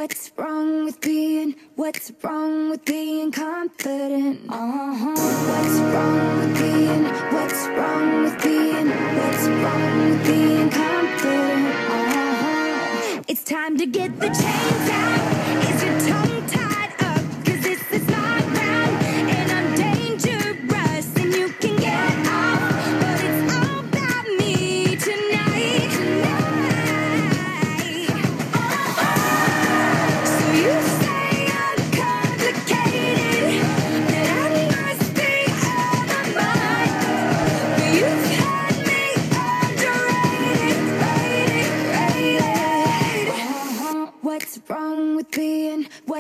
What's 0.01 0.31
wrong 0.35 0.85
with 0.85 0.99
being? 0.99 1.53
What's 1.75 2.11
wrong 2.23 2.71
with 2.71 2.83
being 2.85 3.31
confident? 3.31 4.49
Uh-huh. 4.49 5.13
What's 5.51 5.77
wrong 5.93 6.39
with 6.39 6.57
being? 6.57 7.03
What's 7.31 7.67
wrong 7.67 8.23
with 8.23 8.43
being? 8.43 8.89
What's 8.89 9.45
wrong 9.61 10.09
with 10.09 10.25
being 10.25 10.69
confident? 10.71 11.67
Uh-huh. 11.97 13.21
It's 13.27 13.43
time 13.43 13.77
to 13.77 13.85
get 13.85 14.19
the 14.19 14.29
chains 14.29 14.89
out. 14.89 15.30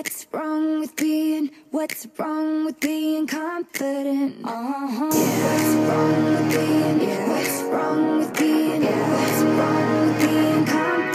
What's 0.01 0.25
wrong 0.33 0.79
with 0.79 0.95
being? 0.95 1.51
What's 1.69 2.07
wrong 2.17 2.65
with 2.65 2.79
being 2.79 3.27
confident? 3.27 4.43
Uh-huh. 4.43 5.05
What's 5.05 5.75
wrong 5.87 6.23
with 6.25 6.49
being? 6.49 7.07
yeah. 7.07 7.29
What's 7.29 7.61
wrong 7.61 8.17
with 8.17 8.35
being? 8.35 8.81
yeah. 8.81 9.11
What's 9.13 9.41
wrong 9.43 10.07
with 10.07 10.21
being 10.21 10.65
confident? 10.65 11.10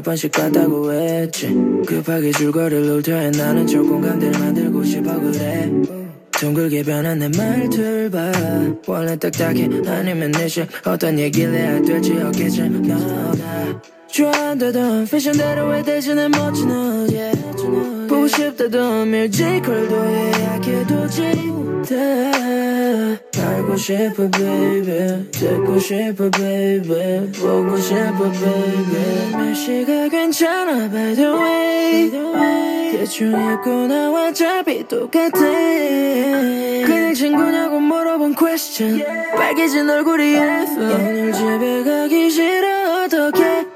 몇 0.00 0.04
번씩 0.04 0.32
봤다고 0.32 0.92
했지. 0.94 1.48
급하게 1.86 2.32
줄거리를 2.32 2.88
훑어야 2.88 3.30
나는 3.32 3.66
저 3.66 3.82
공간들 3.82 4.30
만들고 4.30 4.82
싶어 4.82 5.20
그래. 5.20 5.70
둥글게 6.30 6.84
변한 6.84 7.18
내 7.18 7.28
말들 7.28 8.10
봐. 8.10 8.32
원래 8.86 9.14
딱딱해. 9.14 9.68
아니면 9.86 10.30
내식 10.30 10.66
어떤 10.86 11.18
얘기를 11.18 11.52
해야 11.52 11.82
될지 11.82 12.16
어깨지 12.16 12.62
너가 12.70 13.82
좋아한다던 14.12 15.06
패션대로 15.06 15.68
왜 15.68 15.82
대신에 15.82 16.28
멋진 16.28 16.70
옷 16.70 17.10
yeah. 17.12 17.40
보고 18.08 18.26
싶다던 18.26 19.10
뮤지컬도 19.10 20.12
예약해두지 20.12 21.22
못해 21.46 21.96
알고 23.38 23.76
싶어 23.76 24.28
baby. 24.30 25.30
듣고 25.30 25.78
싶어 25.78 26.30
baby. 26.30 27.32
보고 27.32 27.76
싶어 27.78 28.30
baby. 28.32 29.32
몇 29.32 29.54
시가 29.54 30.08
괜찮아 30.08 30.90
by 30.90 31.14
the 31.14 31.26
way. 31.32 32.10
대충 32.90 33.30
입고 33.30 33.86
나와 33.86 34.28
어차피 34.28 34.86
똑같아. 34.88 35.30
그냥 35.30 37.14
친구냐고 37.14 37.78
물어본 37.78 38.34
question. 38.34 39.04
빨개진 39.36 39.88
얼굴이 39.88 40.34
예뻐. 40.34 40.80
오늘 40.80 41.32
집에 41.32 41.84
가기 41.84 42.30
싫어 42.30 43.04
어떡해 43.04 43.69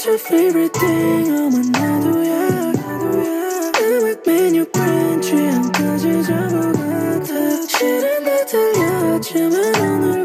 What's 0.00 0.06
your 0.06 0.18
favorite 0.18 0.72
thing? 0.72 1.30
어만 1.32 1.70
나도야 1.72 2.72
음악 3.82 4.22
메뉴 4.26 4.64
브랜드 4.72 5.20
취향까지 5.20 6.22
전부 6.24 6.72
같아 6.78 7.62
싫은데 7.68 8.46
들렸지만 8.46 9.74
오늘 9.82 10.19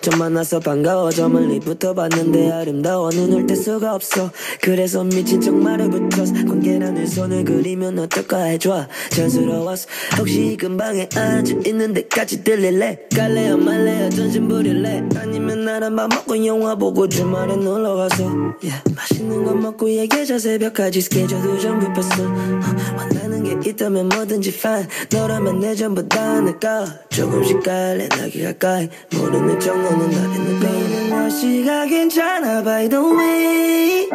좀 0.00 0.18
만나서 0.18 0.60
반가워. 0.60 1.10
저 1.10 1.28
멀리부터 1.28 1.94
봤는데 1.94 2.50
아름다워. 2.52 3.10
눈을 3.10 3.46
뗄 3.46 3.56
수가 3.56 3.94
없어. 3.94 4.30
그래서 4.60 5.02
미친 5.04 5.40
척 5.40 5.54
말을 5.54 5.90
붙여서 5.90 6.34
관계란을 6.34 7.06
손을 7.06 7.44
그리면 7.44 7.98
어떨까 7.98 8.44
해줘. 8.44 8.86
자연스러웠어 9.10 9.88
혹시 10.18 10.52
이 10.52 10.56
근방에 10.56 11.08
앉아있는 11.14 11.94
데까지 11.94 12.44
들릴래? 12.44 12.98
갈래요 13.14 13.56
말래요 13.56 14.10
전신 14.10 14.46
부릴래? 14.48 15.04
아니면 15.16 15.64
나랑 15.64 15.96
밥 15.96 16.08
먹고 16.08 16.44
영화 16.46 16.74
보고 16.74 17.08
주말에 17.08 17.56
놀러가서. 17.56 18.24
Yeah. 18.62 18.82
맛있는 18.94 19.44
거 19.44 19.54
먹고 19.54 19.90
얘기하자 19.90 20.38
새벽까지 20.38 21.00
스케줄도 21.00 21.58
전부 21.58 21.92
뺐어. 21.92 22.24
어, 22.24 22.96
원하는 22.96 23.42
게 23.42 23.70
있다면 23.70 24.08
뭐든지 24.08 24.50
fine. 24.50 24.86
너라면 25.12 25.60
내 25.60 25.74
전부 25.74 26.06
다 26.08 26.40
내가 26.40 26.86
조금씩 27.10 27.62
갈래 27.62 28.08
나기 28.08 28.42
가까이. 28.44 28.88
모르는 29.12 29.58
척 29.60 29.76
나를 29.96 30.30
느끼는 30.44 31.10
날씨가 31.10 31.86
괜찮아 31.86 32.62
by 32.62 32.88
the 32.88 33.04
way. 33.04 34.08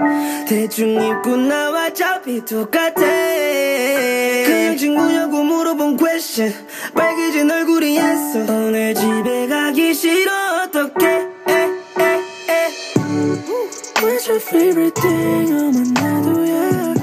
대충 0.47 1.01
입고 1.01 1.35
나와 1.37 1.87
어차피 1.87 2.43
똑같아. 2.45 2.93
그냥 4.45 4.77
친구냐고 4.77 5.43
물어본 5.43 5.97
question. 5.97 6.53
빨개진 6.93 7.49
얼굴이 7.49 7.97
answer 7.97 8.51
오늘 8.51 8.93
집에 8.93 9.47
가기 9.47 9.93
싫어. 9.93 10.31
어떡해? 10.63 11.33
What's 14.03 14.27
your 14.27 14.41
favorite 14.41 14.93
thing? 15.01 15.53
어만 15.53 15.93
나도야 15.93 16.93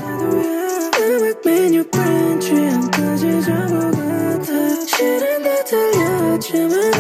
음악 1.01 1.41
메뉴 1.45 1.83
브랜드 1.91 2.47
취향까지 2.47 3.43
전부 3.43 3.91
같아 3.91 4.87
싫은데 4.87 5.65
들렸지만 5.65 7.00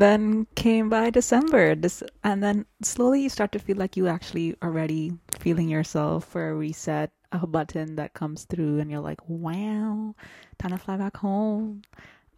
Then 0.00 0.46
came 0.54 0.88
by 0.88 1.10
December, 1.10 1.74
this, 1.74 2.02
and 2.24 2.42
then 2.42 2.64
slowly 2.80 3.20
you 3.20 3.28
start 3.28 3.52
to 3.52 3.58
feel 3.58 3.76
like 3.76 3.98
you 3.98 4.08
actually 4.08 4.56
are 4.62 4.70
ready, 4.70 5.12
feeling 5.38 5.68
yourself 5.68 6.24
for 6.24 6.48
a 6.48 6.54
reset, 6.54 7.12
a 7.32 7.46
button 7.46 7.96
that 7.96 8.14
comes 8.14 8.44
through, 8.44 8.78
and 8.78 8.90
you're 8.90 9.04
like, 9.04 9.20
wow, 9.28 10.14
time 10.56 10.70
to 10.70 10.78
fly 10.78 10.96
back 10.96 11.18
home. 11.18 11.82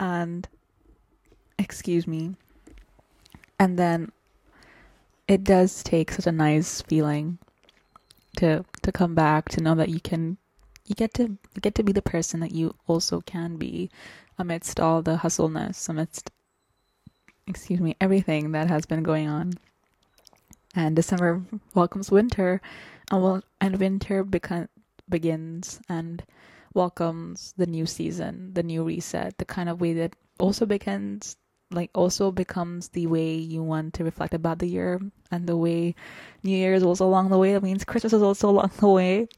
And 0.00 0.48
excuse 1.56 2.04
me. 2.04 2.34
And 3.60 3.78
then 3.78 4.10
it 5.28 5.44
does 5.44 5.84
take 5.84 6.10
such 6.10 6.26
a 6.26 6.32
nice 6.32 6.82
feeling 6.82 7.38
to 8.38 8.64
to 8.82 8.90
come 8.90 9.14
back 9.14 9.50
to 9.50 9.62
know 9.62 9.76
that 9.76 9.88
you 9.88 10.00
can 10.00 10.36
you 10.84 10.96
get 10.96 11.14
to 11.14 11.38
get 11.60 11.76
to 11.76 11.84
be 11.84 11.92
the 11.92 12.02
person 12.02 12.40
that 12.40 12.50
you 12.50 12.74
also 12.88 13.20
can 13.20 13.56
be 13.56 13.88
amidst 14.36 14.80
all 14.80 15.00
the 15.00 15.18
hustleness 15.18 15.88
amidst 15.88 16.32
excuse 17.47 17.80
me 17.80 17.97
everything 18.01 18.53
that 18.53 18.68
has 18.68 18.86
been 18.86 19.03
going 19.03 19.28
on. 19.28 19.53
And 20.74 20.97
december 20.97 21.43
welcomes 21.74 22.11
winter 22.11 22.61
and 23.11 23.22
well 23.22 23.43
and 23.61 23.78
winter 23.78 24.24
beca- 24.24 24.68
begins 25.09 25.80
and 25.88 26.24
welcomes 26.74 27.53
the 27.59 27.66
new 27.66 27.84
season 27.84 28.55
the 28.55 28.62
new 28.62 28.82
reset 28.82 29.36
the 29.36 29.45
kind 29.45 29.68
of 29.68 29.80
way 29.80 29.93
that 29.93 30.16
also 30.38 30.64
begins 30.64 31.36
like 31.72 31.90
also 31.95 32.30
becomes 32.30 32.88
the 32.90 33.07
way 33.07 33.34
you 33.34 33.62
want 33.62 33.95
to 33.95 34.05
reflect 34.05 34.34
about 34.34 34.59
the 34.59 34.66
year 34.66 35.01
and 35.30 35.47
the 35.47 35.57
way 35.57 35.95
new 36.43 36.57
year 36.57 36.74
is 36.74 36.82
also 36.82 37.07
along 37.07 37.30
the 37.30 37.38
way. 37.38 37.53
That 37.53 37.62
means 37.62 37.84
christmas 37.84 38.12
is 38.12 38.22
also 38.22 38.51
along 38.51 38.70
the 38.78 38.88
way. 38.88 39.28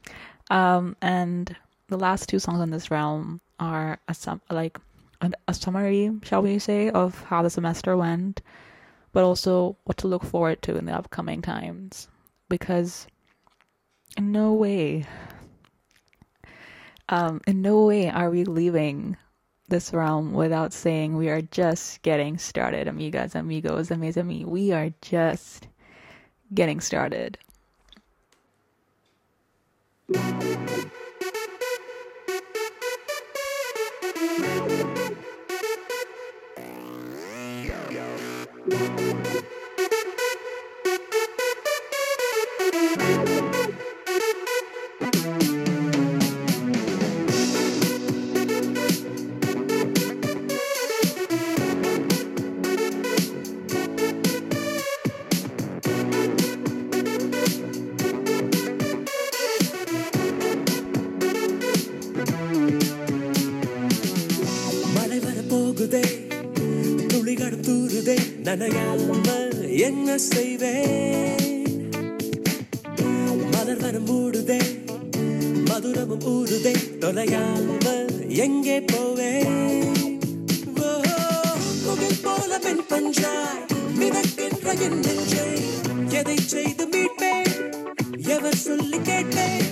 Um 0.49 0.95
and 1.01 1.55
the 1.87 1.97
last 1.97 2.29
two 2.29 2.39
songs 2.39 2.59
on 2.59 2.69
this 2.69 2.91
realm 2.91 3.41
are 3.59 3.99
a 4.07 4.15
like 4.49 4.79
a, 5.21 5.53
summary 5.53 6.11
shall 6.23 6.41
we 6.41 6.59
say 6.59 6.89
of 6.89 7.23
how 7.23 7.41
the 7.41 7.49
semester 7.49 7.95
went 7.97 8.41
but 9.11 9.23
also 9.23 9.77
what 9.85 9.97
to 9.97 10.07
look 10.07 10.23
forward 10.23 10.61
to 10.61 10.75
in 10.75 10.85
the 10.85 10.93
upcoming 10.93 11.41
times 11.41 12.07
because 12.49 13.07
in 14.17 14.31
no 14.31 14.53
way 14.53 15.05
um 17.09 17.41
in 17.47 17.61
no 17.61 17.85
way 17.85 18.09
are 18.09 18.29
we 18.29 18.43
leaving 18.43 19.17
this 19.67 19.93
realm 19.93 20.33
without 20.33 20.73
saying 20.73 21.15
we 21.17 21.29
are 21.29 21.41
just 21.41 22.01
getting 22.03 22.37
started, 22.37 22.87
amigas, 22.87 23.35
amigos, 23.35 23.89
amigas, 23.89 24.17
ami. 24.17 24.45
We 24.45 24.71
are 24.71 24.91
just 25.01 25.67
getting 26.53 26.79
started. 26.81 27.37
மழை 38.67 39.54
செய்வேன் 70.45 71.53
மலர் 73.53 73.79
வரம் 73.81 74.05
மூடுதே 74.07 74.57
மதுரமும் 75.69 76.25
ஊறுதே 76.31 76.73
தொலையாமல் 77.03 78.11
எங்கே 78.45 78.77
போவேன் 78.91 79.63
போல 82.25 82.51
பெண் 82.57 82.83
பஞ்சாய் 82.89 83.61
மிதக்கின்ற 83.99 84.67
என் 84.85 84.99
நெஞ்சை 85.01 85.47
எதை 86.19 86.37
செய்து 86.45 86.85
மீட்பேன்? 86.93 87.51
எவர் 88.35 88.59
சொல்லி 88.63 88.99
கேட்பேன்? 89.01 89.65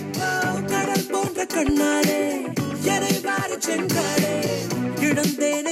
கடல் 0.72 1.08
போன்ற 1.10 1.46
கண்ணாலே 1.54 2.20
எதை 2.94 3.14
வாரி 3.26 3.58
சென்றாலே 3.60 4.34
கிடந்தேன் 5.00 5.63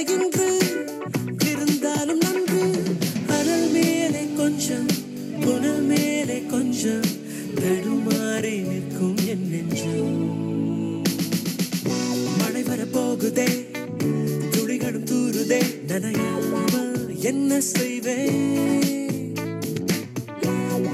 செய்வே. 17.71 18.17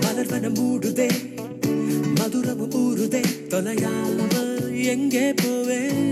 மலர் 0.03 0.28
வன 0.28 0.49
மூடுதே 0.49 1.09
மதுரமும் 2.20 2.76
ஊறுதே 2.76 3.22
தொலையாமல் 3.47 4.53
எங்கே 4.86 5.34
போவேன் 5.34 6.09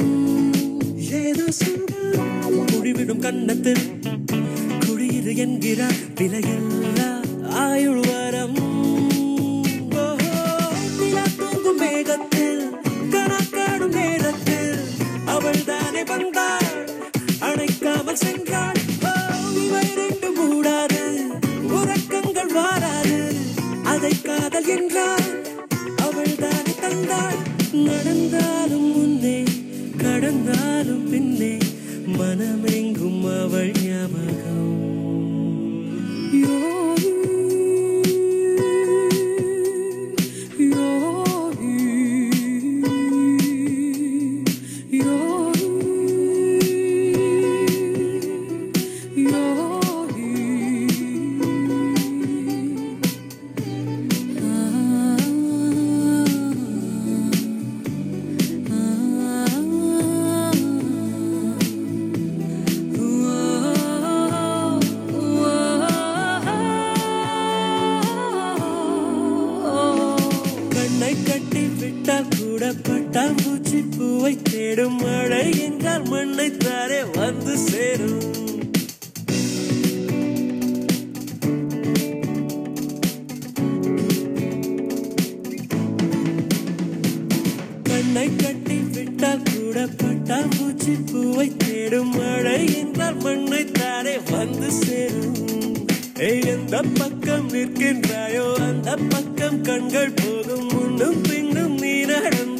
ஏதோ 1.20 1.46
சுகம். 1.50 2.68
குடிவிடும் 2.70 3.18
கண்ணத்தில் 3.18 3.84
குடியிரு 4.86 5.32
என்கிறார். 5.36 6.00
விலையில்லா 6.18 7.10
ஆயுள் 7.64 8.00
வரம். 8.08 8.60
தூங்கும் 11.38 11.80
மேகத்தில் 11.80 12.64
கணக்காடும் 13.10 13.94
நேரத்தில் 13.98 14.74
அவள் 15.24 15.64
தானே 15.64 16.04
வந்தாள். 16.04 16.70
அணைக்காமல் 17.40 18.22
சென்றாள். 18.24 18.80
ரெண்டும் 20.00 20.38
மூடாது 20.40 21.04
உறக்கங்கள் 21.78 22.52
வாராது. 22.58 23.20
அதை 23.84 24.14
காதல் 24.22 24.70
என்றாள் 24.78 25.30
நடந்தாள் 26.92 27.38
நடந்தாலும் 27.84 28.88
முன்னே 28.94 29.38
கடந்தாலும் 29.96 31.06
பின்னே 31.10 31.52
மனமெங்கும் 32.18 33.22
அவள் 33.38 33.72
ஞாபகம். 33.84 34.21
உன்னை 88.14 88.30
கட்டி 88.36 88.74
விட்டால் 88.94 89.44
கூட 89.44 89.76
பட்டா 90.00 90.38
பூச்சி 90.50 90.94
பூவை 91.10 91.46
தேடும் 91.56 92.10
மழை 92.10 92.58
என்றால் 92.80 93.16
மண்ணை 93.16 93.60
தானே 93.70 94.14
வந்து 94.30 94.68
சேரும். 94.78 95.38
எந்த 96.46 96.82
பக்கம் 96.98 97.48
நிற்கின்றாயோ 97.48 98.44
அந்த 98.60 98.96
பக்கம் 99.08 99.58
கண்கள் 99.62 100.14
போகும் 100.14 100.68
முன்னும் 100.72 101.22
பின்னும் 101.22 101.74
நீ 101.76 101.94
நடந்த 102.04 102.51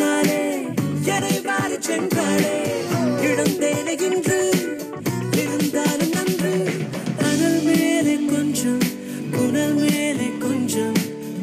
பின்னாலே 0.00 0.42
எதை 1.14 1.32
மாறி 1.46 1.76
சென்றாலே 1.86 2.52
இடம் 3.26 3.56
தேனை 3.62 3.94
இன்று 4.06 4.38
இருந்தாலும் 5.42 6.14
நன்று. 6.16 6.52
அனல் 7.28 7.58
மேலே 7.66 8.14
கொஞ்சம் 8.30 8.80
புனல் 9.34 9.74
மேலே 9.74 10.28
கொஞ்சம் 10.38 10.96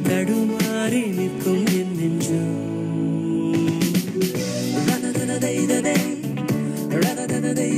தடுமாறி 0.08 1.04
நிற்கும் 1.18 1.68
என் 1.82 1.94
நெஞ்சம். 2.00 2.56
தைததை 5.44 5.98
தைததை 7.60 7.72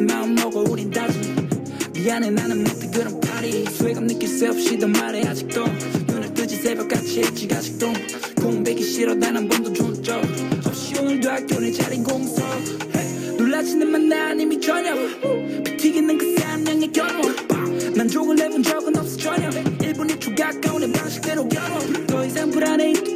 굳세게 0.00 0.12
마음 0.12 0.34
먹어 0.34 0.60
우린 0.62 0.90
다짐. 0.90 1.20
미안해 1.92 2.30
나는 2.30 2.64
못해 2.64 2.90
그런 2.92 3.20
파리 3.20 3.64
소외감 3.66 4.06
느낄 4.06 4.28
새 4.28 4.48
없이 4.48 4.78
더 4.78 4.86
말해 4.86 5.26
아직도. 5.26 5.64
눈을 6.06 6.34
뜨지 6.34 6.56
새벽같이 6.56 7.20
일찍 7.20 7.52
아직도. 7.52 7.92
공백이 8.36 8.82
싫어 8.82 9.18
단한 9.18 9.48
번도 9.48 9.72
좋은 9.72 10.02
적 10.02 10.22
없이 10.64 10.98
오늘도 10.98 11.30
학교 11.30 11.60
내 11.60 11.70
자린 11.72 12.02
공석 12.02 12.42
놀라지는 13.38 13.90
만난 13.90 14.40
이미 14.40 14.60
저녁. 14.60 14.96
피 15.64 15.76
튀기는 15.76 16.18
그 16.18 16.36
쌈양의 16.38 16.92
견워 16.92 17.22
만족을 17.96 18.36
내본 18.36 18.62
적은 18.62 18.96
없어 18.96 19.16
전혀 19.18 19.50
1분이 19.50 20.20
초 20.20 20.34
가까운 20.34 20.80
내 20.80 20.92
방식대로 20.92 21.48
겨뤄 21.48 22.06
더 22.06 22.24
이상 22.24 22.50
불안해 22.50 23.09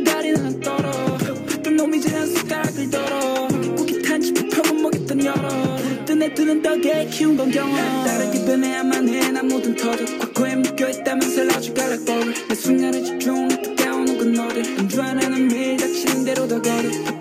뜨는 6.34 6.62
덕에 6.62 7.06
키운 7.06 7.36
건 7.36 7.50
경험. 7.50 7.76
다르게 8.04 8.44
변해야만 8.44 9.08
해난 9.08 9.48
모든 9.48 9.74
터를 9.76 10.18
꽉꽉 10.18 10.58
묶여있다면서 10.58 11.56
아주 11.56 11.72
갈라거려. 11.74 12.32
내 12.48 12.54
순간에 12.54 13.02
집중해 13.02 13.62
뜨거운 13.62 14.18
그 14.18 14.24
너를. 14.24 14.62
안주하는 14.78 15.48
매일 15.48 15.76
닥치는 15.76 16.24
대로 16.24 16.48
다 16.48 16.60
걸어 16.60 17.13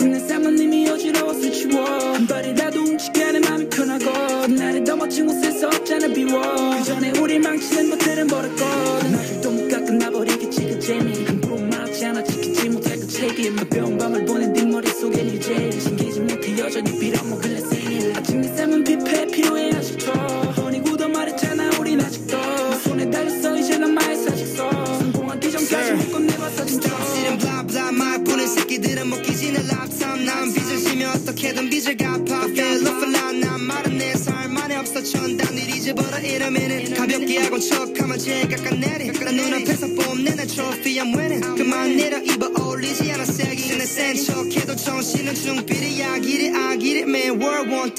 제일 38.33 38.49
깎아내리. 38.49 39.11
난 39.23 39.35
눈앞에서 39.35 39.87
뽐내 39.93 40.35
내 40.35 40.47
트로피 40.47 40.97
I'm 40.99 41.15
winning. 41.15 41.55
그만 41.55 41.95
내려 41.95 42.17
입어 42.17 42.49
어울리지 42.59 43.11
않아. 43.11 43.25
색이 43.25 43.77
내 43.77 43.85
센 43.85 44.15
척해도 44.15 44.75
정신은 44.75 45.35
중필이야 45.35 46.17
길이 46.17 46.49
아 46.55 46.75
길이 46.75 47.01
man 47.01 47.39
world 47.39 47.69
one 47.69 47.91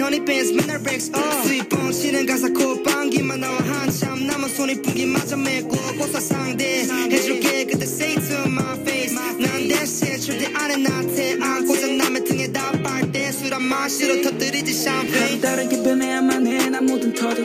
honey 0.00 0.24
bands 0.24 0.52
맨날 0.52 0.82
breaks 0.82 1.12
up. 1.14 1.68
뻥치는 1.68 2.26
가사 2.26 2.48
콧방귀만 2.48 3.38
나와. 3.40 3.56
한참 3.58 4.26
남은 4.26 4.48
손이 4.48 4.82
뿌기마저 4.82 5.36
메고 5.36 5.70
고사 5.96 6.18
상대. 6.18 6.82
해줄게. 6.82 7.64
그때 7.66 7.84
say 7.84 8.14
to 8.16 8.50
my 8.50 8.80
face. 8.80 9.14
난 9.14 9.68
대신 9.68 10.18
절대 10.18 10.46
안해 10.54 10.76
나한테 10.76 11.38
안고자 11.40 11.86
남의 11.86 12.24
등에 12.24 12.50
다빨때 12.52 13.30
술한 13.30 13.62
마시로 13.62 14.22
터뜨리지 14.22 14.72
샴페인 14.72 15.40
다르게 15.40 15.82
변해야만 15.84 16.46
해난 16.48 16.84
모든 16.86 17.14
터를 17.14 17.44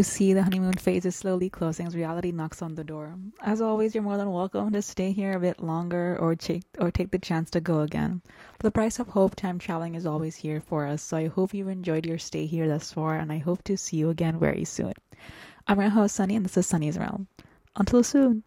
of 0.00 0.06
the 0.16 0.42
honeymoon 0.42 0.72
phase, 0.72 1.04
is 1.04 1.14
slowly 1.14 1.50
closing 1.50 1.86
as 1.86 1.94
reality 1.94 2.32
knocks 2.32 2.62
on 2.62 2.74
the 2.74 2.82
door. 2.82 3.14
As 3.42 3.60
always, 3.60 3.94
you're 3.94 4.02
more 4.02 4.16
than 4.16 4.32
welcome 4.32 4.72
to 4.72 4.80
stay 4.80 5.12
here 5.12 5.32
a 5.32 5.40
bit 5.40 5.62
longer 5.62 6.16
or 6.18 6.34
take 6.34 6.62
or 6.78 6.90
take 6.90 7.10
the 7.10 7.18
chance 7.18 7.50
to 7.50 7.60
go 7.60 7.80
again. 7.80 8.22
But 8.58 8.62
the 8.62 8.70
price 8.70 8.98
of 8.98 9.08
hope, 9.08 9.36
time 9.36 9.58
traveling 9.58 9.94
is 9.96 10.06
always 10.06 10.36
here 10.36 10.62
for 10.62 10.86
us. 10.86 11.02
So 11.02 11.18
I 11.18 11.26
hope 11.26 11.52
you've 11.52 11.68
enjoyed 11.68 12.06
your 12.06 12.16
stay 12.16 12.46
here 12.46 12.66
thus 12.66 12.90
far, 12.90 13.16
and 13.16 13.30
I 13.30 13.38
hope 13.38 13.62
to 13.64 13.76
see 13.76 13.98
you 13.98 14.08
again 14.08 14.38
very 14.38 14.64
soon. 14.64 14.94
I'm 15.68 15.78
your 15.78 15.90
host 15.90 16.16
Sunny, 16.16 16.34
and 16.34 16.46
this 16.46 16.56
is 16.56 16.66
Sunny's 16.66 16.96
Realm. 16.96 17.28
Until 17.76 18.02
soon. 18.02 18.42